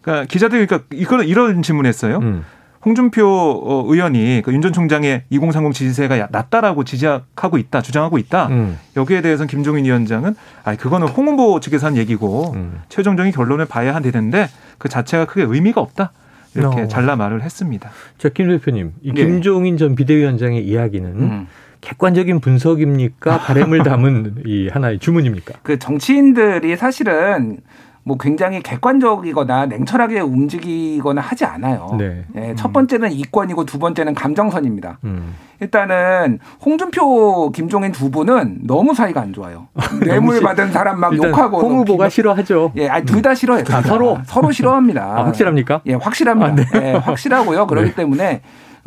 [0.01, 2.17] 그러니까 기자들이 그러니까 이거는 이런 질문했어요.
[2.17, 2.43] 음.
[2.83, 8.47] 홍준표 어, 의원이 그 윤 전 총장의 2030 지지세가 낮다라고 지적하고 있다, 주장하고 있다.
[8.47, 8.79] 음.
[8.97, 12.81] 여기에 대해서는 김종인 위원장은 아, 그거는 홍 후보 측에서 한 얘기고 음.
[12.89, 14.49] 최종적인 결론을 봐야 되는데
[14.79, 16.11] 그 자체가 크게 의미가 없다.
[16.55, 16.87] 이렇게 어.
[16.87, 17.91] 잘라 말을 했습니다.
[18.17, 19.23] 자, 김 대표님, 이 네.
[19.25, 21.47] 김종인 전 비대위원장의 이야기는 음.
[21.81, 23.39] 객관적인 분석입니까?
[23.39, 25.55] 바램을 담은 이 하나의 주문입니까?
[25.63, 27.57] 그 정치인들이 사실은
[28.03, 31.87] 뭐 굉장히 객관적이거나 냉철하게 움직이거나 하지 않아요.
[31.99, 32.25] 네.
[32.35, 34.97] 예, 첫 번째는 이권이고 두 번째는 감정선입니다.
[35.03, 35.35] 음.
[35.59, 39.67] 일단은 홍준표, 김종인 두 분은 너무 사이가 안 좋아요.
[40.03, 42.71] 뇌물 받은 사람 막 욕하고 홍 후보가 싫어하죠.
[42.77, 43.65] 예, 아니 둘 다 싫어해요.
[43.69, 45.03] 아, 서로 서로 싫어합니다.
[45.03, 45.81] 아, 확실합니까?
[45.85, 46.47] 예, 확실합니다.
[46.47, 46.87] 아, 네.
[46.87, 47.67] 예, 확실하고요.
[47.67, 47.95] 그렇기 네.
[47.95, 48.41] 때문에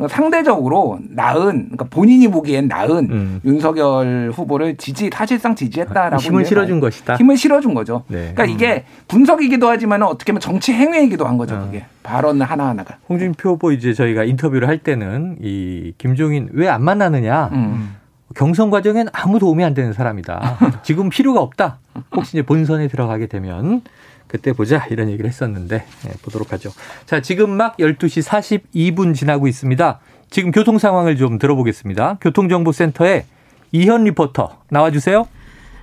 [0.09, 3.41] 상대적으로 나은 그러니까 본인이 보기엔 나은 음.
[3.45, 7.15] 윤석열 후보를 지지 사실상 지지했다라고 힘을 실어준 것이다.
[7.15, 8.03] 힘을 실어준 거죠.
[8.07, 8.33] 네.
[8.33, 8.49] 그러니까 음.
[8.49, 11.55] 이게 분석이기도 하지만 어떻게 보면 정치 행위이기도 한 거죠.
[11.55, 11.59] 어.
[11.65, 12.97] 그게 발언 하나 하나가.
[13.09, 17.49] 홍준표 후보 이제 저희가 인터뷰를 할 때는 이 김종인 왜 안 만나느냐.
[17.53, 17.95] 음.
[18.35, 20.57] 경선 과정엔 아무 도움이 안 되는 사람이다.
[20.83, 21.77] 지금 필요가 없다.
[22.13, 23.81] 혹시 이제 본선에 들어가게 되면
[24.27, 26.71] 그때 보자 이런 얘기를 했었는데 네, 보도록 하죠.
[27.05, 29.99] 자, 지금 막 12시 42분 지나고 있습니다.
[30.29, 32.17] 지금 교통 상황을 좀 들어보겠습니다.
[32.21, 33.25] 교통정보센터에
[33.71, 35.27] 이현 리포터 나와주세요.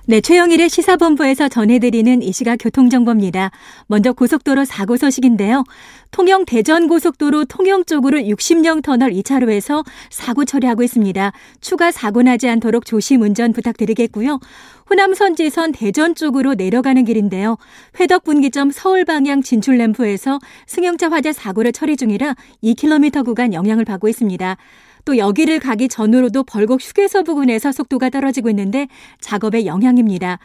[0.05, 3.51] 네, 최영일의 시사본부에서 전해드리는 이 시각 교통정보입니다.
[3.87, 5.63] 먼저 고속도로 사고 소식인데요.
[6.11, 11.31] 통영 대전 고속도로 통영 쪽으로 60령 터널 2차로에서 사고 처리하고 있습니다.
[11.61, 14.41] 추가 사고 나지 않도록 조심 운전 부탁드리겠고요.
[14.89, 17.57] 호남 선지선 대전 쪽으로 내려가는 길인데요.
[17.99, 24.07] 회덕 분기점 서울 방향 진출 램프에서 승용차 화재 사고를 처리 중이라 2km 구간 영향을 받고
[24.07, 24.57] 있습니다.
[25.05, 28.87] 또 여기를 가기 전으로도 벌곡 휴게소 부근에서 속도가 떨어지고 있는데
[29.19, 30.39] 작업의 영향입니다.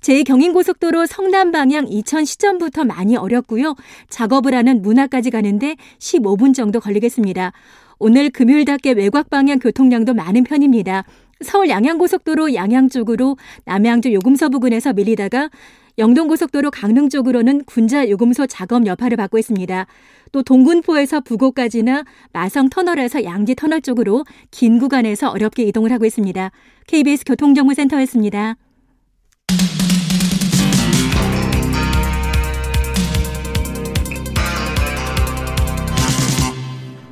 [0.00, 3.74] 제2경인고속도로 성남 방향 이천 시점부터 많이 어렵고요.
[4.10, 7.52] 작업을 하는 문화까지 가는데 15분 정도 걸리겠습니다.
[7.98, 11.04] 오늘 금요일답게 외곽 방향 교통량도 많은 편입니다.
[11.44, 15.50] 서울 양양고속도로 양양 쪽으로 남양주 요금소 부근에서 밀리다가
[15.98, 19.86] 영동고속도로 강릉 쪽으로는 군자 요금소 작업 여파를 받고 있습니다.
[20.32, 26.50] 또 동군포에서 부곡까지나 마성 터널에서 양지 터널 쪽으로 긴 구간에서 어렵게 이동을 하고 있습니다.
[26.88, 28.56] KBS 교통정보센터였습니다.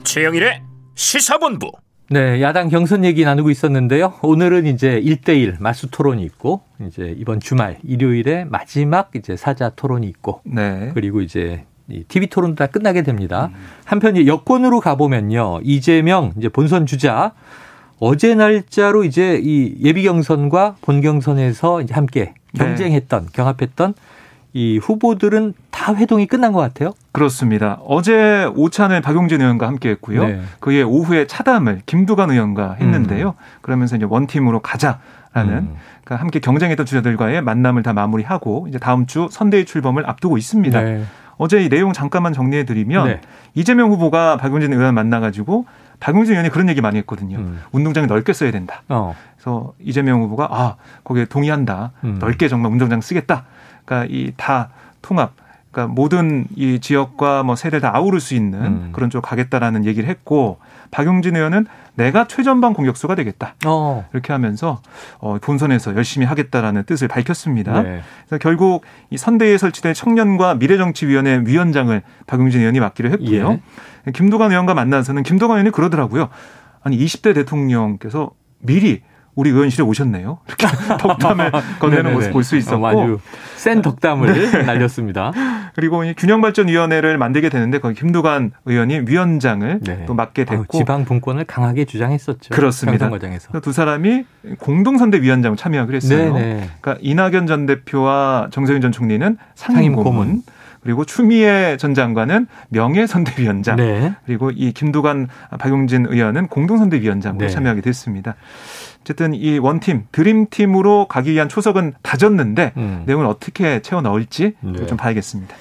[0.03, 0.63] 최영일의
[0.95, 1.71] 시사본부.
[2.13, 4.13] 네, 야당 경선 얘기 나누고 있었는데요.
[4.21, 10.43] 오늘은 이제 1대1 마수 토론이 있고, 이제 이번 주말 일요일에 마지막 이제 사자 토론이 있고,
[10.45, 10.91] 네.
[10.93, 13.49] 그리고 이제 이 TV 토론도 다 끝나게 됩니다.
[13.55, 13.59] 음.
[13.87, 15.61] 한편 여권으로 가보면요.
[15.63, 17.33] 이재명 이제 본선 주자
[17.99, 22.63] 어제 날짜로 이제 이 예비 경선과 본 경선에서 이제 함께 네.
[22.63, 23.33] 경쟁했던 네.
[23.33, 23.95] 경합했던
[24.55, 26.93] 이 후보들은 다 회동이 끝난 것 같아요.
[27.13, 27.79] 그렇습니다.
[27.87, 30.27] 어제 오찬을 박용진 의원과 함께 했고요.
[30.27, 30.41] 네.
[30.61, 33.29] 그의 오후에 차담을 김두관 의원과 했는데요.
[33.29, 33.33] 음.
[33.63, 35.01] 그러면서 이제 원팀으로 가자
[35.35, 35.77] 라는 음.
[36.05, 40.81] 그러니까 함께 경쟁했던 주자들과의 만남을 다 마무리하고 이제 다음 주 선대위 출범을 앞두고 있습니다.
[40.81, 41.05] 네.
[41.39, 43.21] 어제 이 내용 잠깐만 정리해 드리면 네.
[43.55, 45.65] 이재명 후보가 박용진 의원 만나가지고
[46.01, 47.39] 박용진 의원이 그런 얘기 많이 했거든요.
[47.39, 47.63] 음.
[47.73, 48.83] 운동장을 넓게 써야 된다.
[48.89, 49.17] 어.
[49.37, 51.93] 그래서 이재명 후보가 아 거기에 동의한다.
[52.05, 52.19] 음.
[52.21, 53.45] 넓게 정말 운동장 쓰겠다.
[53.85, 54.71] 그러니까 이 다
[55.03, 55.33] 통합.
[55.71, 58.89] 그러니까 모든 이 지역과 뭐 세대를 다 아우를 수 있는 음.
[58.93, 60.59] 그런 쪽 가겠다라는 얘기를 했고
[60.91, 63.55] 박용진 의원은 내가 최전방 공격수가 되겠다.
[63.65, 64.07] 어.
[64.13, 64.83] 이렇게 하면서
[65.19, 67.83] 어, 본선에서 열심히 하겠다라는 뜻을 밝혔습니다.
[67.83, 68.03] 네.
[68.29, 73.59] 그래서 결국 이 선대위에 설치된 청년과 미래정치위원회 위원장을 박용진 의원이 맡기로 했고요.
[74.07, 74.11] 예.
[74.13, 76.29] 김도관 의원과 만나서는 김도관 의원이 그러더라고요.
[76.83, 79.03] 아니 20대 대통령께서 미리
[79.35, 80.39] 우리 의원실에 오셨네요.
[80.47, 80.67] 이렇게
[80.99, 82.85] 덕담을 건네는 모습 볼 수 있었고.
[82.85, 83.19] 어, 아주
[83.57, 84.63] 센 덕담을 네.
[84.65, 85.33] 날렸습니다.
[85.75, 90.05] 그리고 균형발전위원회를 만들게 되는데 거기 김두관 의원이 위원장을 네.
[90.07, 90.77] 또 맡게 됐고.
[90.77, 92.51] 어, 지방 분권을 강하게 주장했었죠.
[92.55, 93.09] 그렇습니다.
[93.09, 93.59] 과정에서.
[93.61, 94.25] 두 사람이
[94.59, 96.35] 공동선대 위원장 참여하기로 했어요.
[96.35, 96.69] 네네.
[96.81, 100.05] 그러니까 이낙연 전 대표와 정세윤 전 총리는 상임 고문.
[100.13, 100.43] 상임 고문.
[100.83, 104.15] 그리고 추미애 전 장관은 명예선대위원장 네.
[104.27, 105.29] 그리고 이 김두관
[105.61, 107.53] 박용진 의원은 공동선대위원장으로 네.
[107.53, 108.35] 참여하게 됐습니다.
[109.03, 113.03] 어쨌든 이 원팀 드림팀으로 가기 위한 초석은 다졌는데 음.
[113.07, 114.87] 내용을 어떻게 채워 넣을지 네.
[114.87, 115.55] 좀 봐야겠습니다.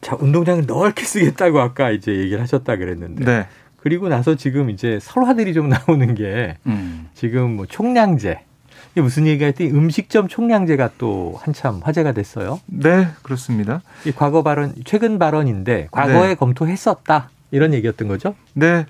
[0.00, 3.46] 자 운동장을 넓게 쓰겠다고 아까 이제 얘기를 하셨다 그랬는데 네.
[3.76, 7.08] 그리고 나서 지금 이제 설화들이 좀 나오는 게 음.
[7.14, 8.40] 지금 뭐 총량제
[8.92, 12.60] 이게 무슨 얘기가 했더니 음식점 총량제가 또 한참 화제가 됐어요.
[12.66, 13.82] 네, 그렇습니다.
[14.04, 16.34] 이 과거 발언 최근 발언인데 과거에 네.
[16.34, 18.34] 검토했었다 이런 얘기였던 거죠?
[18.54, 18.86] 네.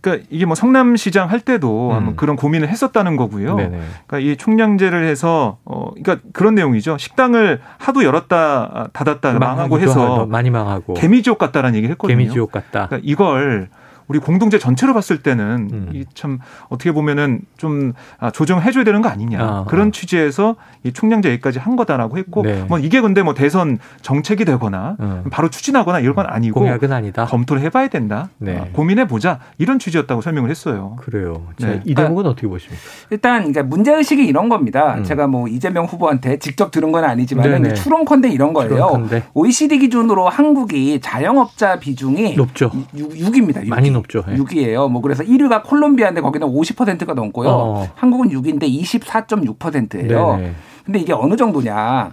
[0.00, 2.16] 그러니까 이게 뭐 성남시장 할 때도 음.
[2.16, 3.56] 그런 고민을 했었다는 거고요.
[3.56, 3.80] 네네.
[4.06, 6.98] 그러니까 이 총량제를 해서 어 그러니까 그런 내용이죠.
[6.98, 12.16] 식당을 하도 열었다 닫았다 망하고 해서 많이 망하고 개미지옥 같다라는 얘기를 했거든요.
[12.16, 12.86] 개미지옥 같다.
[12.86, 13.68] 그러니까 이걸
[14.08, 15.90] 우리 공동체 전체로 봤을 때는 음.
[15.94, 16.38] 이참
[16.68, 21.76] 어떻게 보면은 좀 아, 조정해줘야 되는 거 아니냐 아, 그런 취지에서 이 총량제 얘기까지 한
[21.76, 22.64] 거다라고 했고 네.
[22.68, 25.24] 뭐 이게 근데 뭐 대선 정책이 되거나 음.
[25.30, 27.26] 바로 추진하거나 이런 건 아니고 공약은 아니다.
[27.26, 28.28] 검토를 해봐야 된다.
[28.38, 28.58] 네.
[28.58, 30.96] 아, 고민해 보자 이런 취지였다고 설명을 했어요.
[31.00, 31.42] 그래요.
[31.58, 31.80] 네.
[31.84, 32.80] 이 대목은 어떻게 보십니까?
[33.10, 34.94] 일단 그러니까 문제 의식이 이런 겁니다.
[34.98, 35.04] 음.
[35.04, 38.70] 제가 뭐 이재명 후보한테 직접 들은 건 아니지만 추론컨대 이런 거예요.
[38.70, 39.24] 추론컨대.
[39.34, 42.70] OECD 기준으로 한국이 자영업자 비중이 높죠.
[42.94, 43.62] 6, 6입니다.
[43.62, 43.68] 6.
[43.68, 44.22] 많이 높죠.
[44.24, 44.90] 6이에요.
[44.90, 47.48] 뭐 그래서 1위가 콜롬비아인데 거기는 50%가 넘고요.
[47.48, 47.88] 어.
[47.94, 50.36] 한국은 6인데 24.6%예요.
[50.36, 50.52] 네네.
[50.84, 52.12] 근데 이게 어느 정도냐?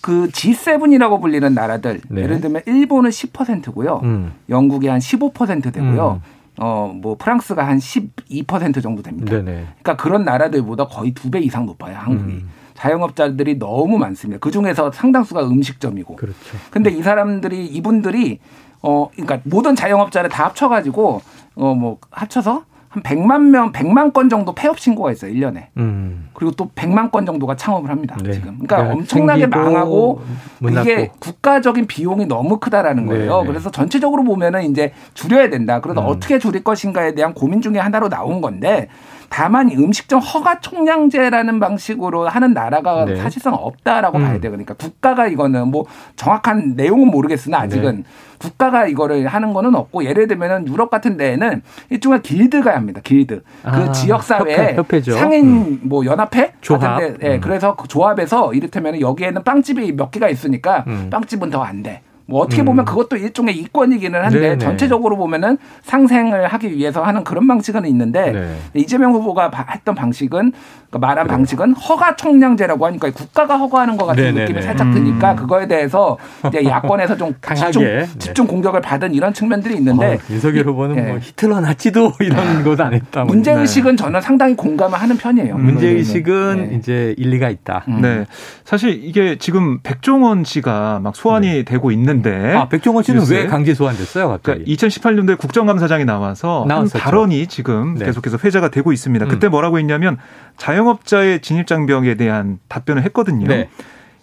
[0.00, 2.22] 그 G7이라고 불리는 나라들 네.
[2.22, 4.00] 예를 들면 일본은 10%고요.
[4.02, 4.32] 음.
[4.48, 6.20] 영국이 한 15% 되고요.
[6.24, 6.42] 음.
[6.58, 9.30] 어, 뭐 프랑스가 한 12% 정도 됩니다.
[9.32, 9.44] 네네.
[9.82, 12.32] 그러니까 그런 나라들보다 거의 두 배 이상 높아요, 한국이.
[12.32, 12.48] 음.
[12.74, 14.40] 자영업자들이 너무 많습니다.
[14.40, 16.16] 그 중에서 상당수가 음식점이고.
[16.16, 16.36] 그렇죠.
[16.70, 18.40] 근데 이 사람들이 이분들이
[18.82, 21.22] 어, 그러니까 모든 자영업자를 다 합쳐가지고
[21.54, 25.68] 어, 뭐 합쳐서 한 100만 명, 100만 건 정도 폐업 신고가 있어요, 1년에.
[25.78, 26.28] 음.
[26.34, 28.32] 그리고 또 100만 건 정도가 창업을 합니다, 네.
[28.32, 28.58] 지금.
[28.58, 30.20] 그러니까, 그러니까 엄청나게 망하고
[30.60, 33.42] 이게 국가적인 비용이 너무 크다라는 네, 거예요.
[33.42, 33.46] 네.
[33.48, 35.80] 그래서 전체적으로 보면은 이제 줄여야 된다.
[35.80, 36.06] 그래서 음.
[36.06, 38.88] 어떻게 줄일 것인가에 대한 고민 중에 하나로 나온 건데
[39.32, 43.16] 다만 음식점 허가 총량제라는 방식으로 하는 나라가 네.
[43.16, 44.24] 사실상 없다라고 음.
[44.24, 44.50] 봐야 돼요.
[44.50, 48.02] 그러니까 국가가 이거는 뭐 정확한 내용은 모르겠으나 아직은 네.
[48.36, 53.00] 국가가 이거를 하는 거는 없고 예를 들면은 유럽 같은 데에는 일종의 길드가 합니다.
[53.02, 53.42] 길드.
[53.62, 55.80] 그 아, 그 지역 사회 상인 음.
[55.84, 56.82] 뭐 연합회 조합.
[56.82, 57.40] 같은 데 예, 음.
[57.40, 61.08] 그래서 그 조합에서 이를테면 여기에는 빵집이 몇 개가 있으니까 음.
[61.10, 62.02] 빵집은 더 안 돼.
[62.32, 62.86] 뭐 어떻게 보면 음.
[62.86, 64.58] 그것도 일종의 이권이기는 한데 네네.
[64.58, 68.56] 전체적으로 보면은 상생을 하기 위해서 하는 그런 방식은 있는데 네.
[68.74, 70.52] 이재명 후보가 했던 방식은
[70.92, 71.36] 그러니까 말한 그래.
[71.36, 74.40] 방식은 허가 총량제라고 하니까 국가가 허가하는 것 같은 네네네.
[74.42, 75.36] 느낌이 살짝 드니까 음.
[75.36, 78.06] 그거에 대해서 이제 야권에서 좀 집중, 네.
[78.18, 81.00] 집중 공격을 받은 이런 측면들이 있는데 어, 윤석열 후보는 예.
[81.02, 83.24] 뭐 히틀러 나치도 이런 것안 했다.
[83.24, 85.56] 문제 의식은 저는 상당히 공감을 하는 편이에요.
[85.56, 86.76] 문제 의식은 네.
[86.76, 87.84] 이제 일리가 있다.
[87.88, 88.02] 음.
[88.02, 88.26] 네,
[88.64, 91.62] 사실 이게 지금 백종원 씨가 막 소환이 네.
[91.62, 93.38] 되고 있는데 아 백종원 씨는 뉴스에?
[93.42, 94.28] 왜 강제 소환됐어요?
[94.28, 94.64] 갑자기?
[94.64, 98.04] 그러니까 2018년도에 국정감사장이 나와서 한 발언이 지금 네.
[98.04, 99.24] 계속해서 회자가 되고 있습니다.
[99.26, 99.52] 그때 음.
[99.52, 100.18] 뭐라고 했냐면
[100.58, 103.46] 자 영업자의 진입 장벽에 대한 답변을 했거든요.
[103.46, 103.68] 네.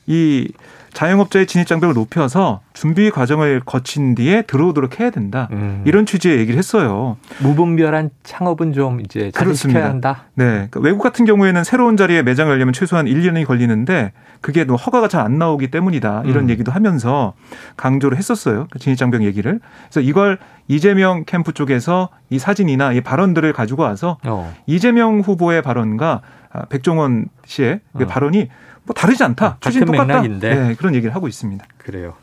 [0.06, 0.52] 이
[0.93, 5.48] 자영업자의 진입 장벽을 높여서 준비 과정을 거친 뒤에 들어오도록 해야 된다.
[5.52, 5.84] 음.
[5.86, 7.17] 이런 취지의 얘기를 했어요.
[7.41, 10.24] 무분별한 창업은 좀 이제 자제시켜야 한다.
[10.34, 10.45] 네.
[10.45, 15.19] 그러니까 외국 같은 경우에는 새로운 자리에 매장을 열려면 최소한 1년이 걸리는데 그게 뭐 허가가 잘
[15.19, 16.24] 안 나오기 때문이다.
[16.26, 16.50] 이런 음.
[16.50, 17.34] 얘기도 하면서
[17.78, 18.67] 강조를 했었어요.
[18.72, 19.60] 그 진입 장벽 얘기를.
[19.89, 24.52] 그래서 이걸 이재명 캠프 쪽에서 이 사진이나 이 발언들을 가지고 와서 어.
[24.65, 26.38] 이재명 후보의 발언과 아,
[26.70, 28.06] 백종원 씨의 어.
[28.08, 28.50] 발언이
[28.84, 29.58] 뭐 다르지 않다.
[29.60, 30.22] 추진 똑같다.
[30.22, 31.66] 네, 그런 얘기를 하고 있습니다.
[31.78, 32.14] 그래요.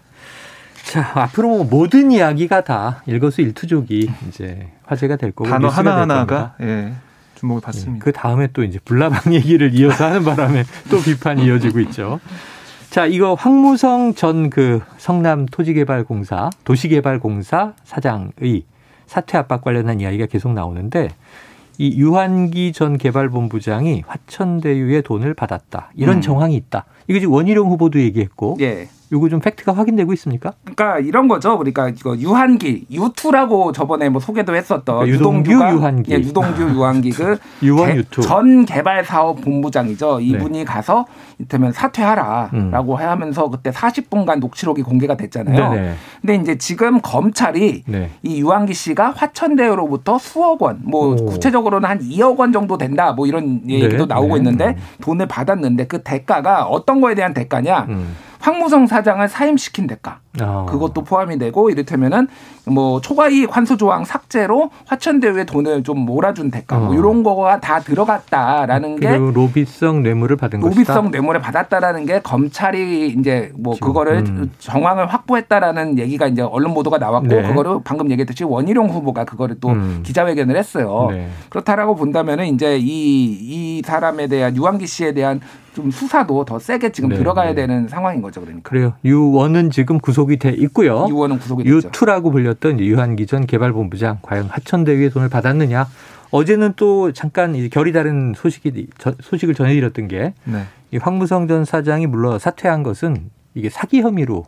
[0.85, 6.93] 자, 앞으로 뭐 모든 이야기가 다 일거수일투족이 이제 화제가 될 거고 단어 하나하나가 예.
[7.35, 8.05] 주목을 받습니다.
[8.05, 12.21] 그 다음에 또 이제 불나방 얘기를 이어서 하는 바람에 또 비판이 이어지고 있죠.
[12.91, 18.65] 자, 이거 황무성 전 그 성남 토지개발공사 도시개발공사 사장의
[19.07, 21.09] 사퇴 압박 관련한 이야기가 계속 나오는데
[21.79, 25.91] 이 유한기 전 개발본부장이 화천대유의 돈을 받았다.
[25.95, 26.21] 이런 음.
[26.21, 26.85] 정황이 있다.
[27.09, 28.57] 이거 지금 원희룡 후보도 얘기했고.
[28.61, 28.89] 예.
[29.13, 30.55] 요거 좀 팩트가 확인되고 있습니까?
[30.65, 31.57] 그러니까 이런 거죠.
[31.59, 36.13] 그러니까 이거 유한기, 유투라고 저번에 뭐 소개도 했었던 그러니까 유동규 유한기.
[36.13, 38.23] 예, 유동규 유한기 그 유한 유투.
[38.23, 40.21] 전 개발 사업 본부장이죠.
[40.21, 40.65] 이분이 네.
[40.65, 41.07] 가서
[41.39, 42.99] 이를테면 사퇴하라라고 음.
[42.99, 45.71] 하면서 그때 40분간 녹취록이 공개가 됐잖아요.
[45.71, 45.95] 네네.
[46.23, 48.11] 근데 이제 지금 검찰이 네.
[48.25, 51.17] 이 유한기 씨가 화천대유로부터 수억 원, 뭐 오.
[51.27, 53.13] 구체적으로는 한 2억 원 정도 된다.
[53.13, 54.15] 뭐 이런 얘기도 네.
[54.15, 54.37] 나오고 네.
[54.39, 57.87] 있는데 돈을 받았는데 그 대가가 어떤 거에 대한 대가냐?
[57.89, 58.17] 음.
[58.39, 60.67] 황무성 사장을 사임시킨 대가 어.
[60.69, 62.29] 그것도 포함이 되고 이를테면은
[62.67, 66.91] 뭐 초과이익 환수 조항 삭제로 화천대유에 돈을 좀 몰아준 대가 뭐 어.
[66.93, 70.95] 뭐 이런 거가 다 들어갔다라는 게 로비성 뇌물을 받은 로비성 것이다.
[70.95, 74.53] 로비성 뇌물을 받았다라는 게 검찰이 이제 뭐 지금, 그거를 음.
[74.59, 77.43] 정황을 확보했다라는 얘기가 이제 언론 보도가 나왔고 네.
[77.43, 80.03] 그거를 방금 얘기했듯이 원희룡 후보가 그거를 또 음.
[80.05, 81.09] 기자회견을 했어요.
[81.11, 81.29] 네.
[81.49, 85.41] 그렇다라고 본다면은 이제 이 이 사람에 대한 유한기 씨에 대한
[85.77, 87.17] 좀 수사도 더 세게 지금 네.
[87.17, 87.55] 들어가야 네.
[87.67, 88.67] 되는 상황인 거죠, 그러니까.
[88.67, 88.95] 그래요.
[89.05, 91.07] 유원은 지금 구속이 돼 있고요.
[91.07, 91.89] 유원은 구속이 됐죠.
[91.89, 95.87] 유투라고 불렸던 유한기 전 개발본부장 과연 하천대유의 돈을 받았느냐?
[96.31, 98.87] 어제는 또 잠깐 결이 다른 소식이
[99.21, 100.65] 소식을 전해드렸던 게이 네.
[100.99, 104.47] 황무성 전 사장이 물론 사퇴한 것은 이게 사기 혐의로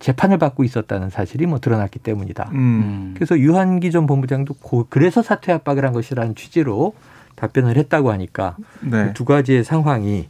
[0.00, 2.50] 재판을 받고 있었다는 사실이 뭐 드러났기 때문이다.
[2.52, 3.14] 음.
[3.14, 4.54] 그래서 유한기 전 본부장도
[4.90, 6.92] 그래서 사퇴 압박을 한 것이라는 취지로
[7.38, 9.12] 답변을 했다고 하니까 네.
[9.14, 10.28] 두 가지의 상황이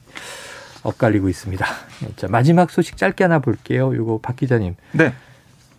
[0.83, 1.67] 엇갈리고 있습니다.
[2.17, 3.93] 자, 마지막 소식 짧게 하나 볼게요.
[3.95, 4.77] 이거 박 기자님.
[4.93, 5.13] 네.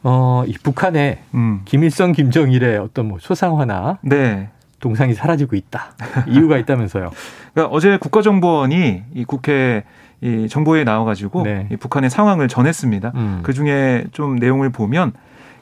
[0.04, 1.62] 어, 이 북한에 음.
[1.66, 4.50] 김일성, 김정일의 어떤 뭐 초상화나 네.
[4.80, 5.94] 동상이 사라지고 있다.
[6.28, 7.12] 이유가 있다면서요.
[7.54, 9.84] 그러니까 어제 국가정보원이 이 국회
[10.22, 11.68] 이 정보에 나와가지고 네.
[11.72, 13.12] 이 북한의 상황을 전했습니다.
[13.16, 13.40] 음.
[13.44, 15.14] 그 중에 좀 내용을 보면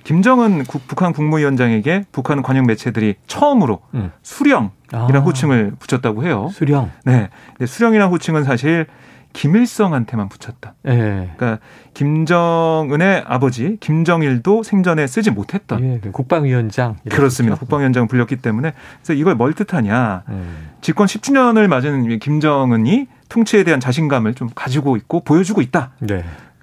[0.07, 4.11] 김정은 국, 북한 국무위원장에게 북한 관영 매체들이 처음으로 음.
[4.23, 5.19] 수령이라는 아.
[5.19, 6.49] 호칭을 붙였다고 해요.
[6.53, 6.91] 수령.
[7.03, 7.27] 네.
[7.49, 8.85] 근데 수령이라는 호칭은 사실
[9.33, 10.75] 김일성한테만 붙였다.
[10.83, 10.95] 네.
[11.35, 11.59] 그러니까
[11.93, 17.57] 김정은의 아버지 김정일도 생전에 쓰지 못했던 예, 그 국방위원장 그렇습니다.
[17.57, 20.23] 국방위원장 불렸기 때문에 그래서 이걸 뭘 뜻하냐?
[20.29, 20.69] 음.
[20.79, 25.91] 집권 10주년을 맞은 김정은이 통치에 대한 자신감을 좀 가지고 있고 보여주고 있다.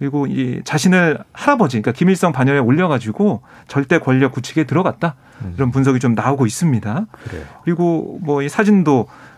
[0.04, 0.10] 네.
[0.10, 5.14] 그리고 이 자신을 할아버지, 그러니까 김일성 반열에 올려가지고 절대 권력 구축에 들어갔다.
[5.42, 5.54] 음.
[5.56, 7.06] 이런 분석이 좀 나오고 있습니다.
[7.24, 7.44] 그래요.
[7.64, 9.33] 그리고 뭐 이 사진도 아,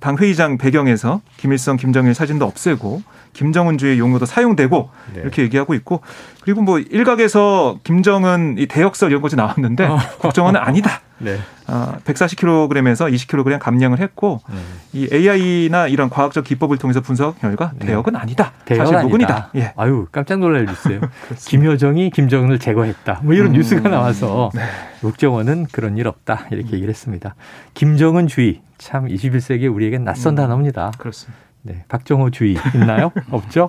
[0.00, 5.20] 당 회의장 배경에서 김일성, 김정일 사진도 없애고 김정은주의 용어도 사용되고 네.
[5.20, 6.00] 이렇게 얘기하고 있고
[6.42, 9.98] 그리고 뭐 일각에서 김정은 이 대역설 이런 것이 나왔는데 어.
[10.18, 11.00] 국정원은 아니다.
[11.18, 11.38] 네.
[11.66, 14.58] 어, 140kg에서 20kg 감량을 했고 네.
[14.92, 17.86] 이 AI나 이런 과학적 기법을 통해서 분석 결과 네.
[17.86, 18.52] 대역은 아니다.
[18.64, 19.50] 대역 사실 무근이다.
[19.56, 19.72] 예.
[19.76, 21.00] 아유 깜짝 놀랄 일있어요
[21.48, 23.20] 김여정이 김정은을 제거했다.
[23.22, 23.52] 뭐 이런 음.
[23.54, 24.62] 뉴스가 나와서 네.
[25.00, 27.34] 국정원은 그런 일 없다 이렇게 얘기를 했습니다.
[27.74, 30.36] 김정은 주의 참 21세기 우리에겐 낯선 음.
[30.36, 30.92] 단어입니다.
[30.98, 31.48] 그렇습니다.
[31.62, 33.12] 네, 박정호 주의 있나요?
[33.30, 33.68] 없죠?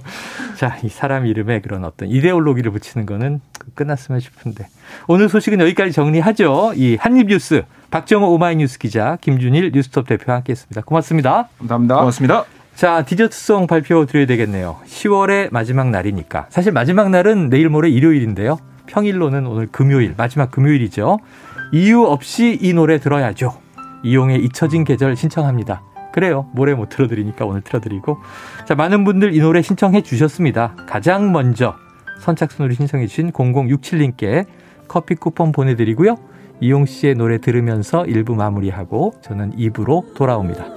[0.56, 3.40] 자, 이 사람 이름에 그런 어떤 이데올로기를 붙이는 거는
[3.74, 4.66] 끝났으면 싶은데.
[5.06, 6.72] 오늘 소식은 여기까지 정리하죠.
[6.74, 10.82] 이 한입뉴스 박정호 오마이뉴스 기자 김준일 뉴스톱 대표와 함께했습니다.
[10.82, 11.48] 고맙습니다.
[11.58, 11.96] 감사합니다.
[11.96, 12.44] 고맙습니다.
[12.74, 14.80] 자, 디저트송 발표 드려야 되겠네요.
[14.86, 16.46] 10월의 마지막 날이니까.
[16.50, 18.58] 사실 마지막 날은 내일 모레 일요일인데요.
[18.86, 21.18] 평일로는 오늘 금요일, 마지막 금요일이죠.
[21.72, 23.65] 이유 없이 이 노래 들어야죠.
[24.06, 25.82] 이용의 잊혀진 계절 신청합니다.
[26.12, 26.48] 그래요.
[26.52, 28.18] 모레 못 틀어드리니까 오늘 틀어드리고.
[28.64, 30.74] 자, 많은 분들 이 노래 신청해 주셨습니다.
[30.86, 31.74] 가장 먼저
[32.20, 34.46] 선착순으로 신청해 주신 0067님께
[34.88, 36.16] 커피 쿠폰 보내드리고요.
[36.60, 40.75] 이용 씨의 노래 들으면서 1부 마무리하고 저는 2부로 돌아옵니다.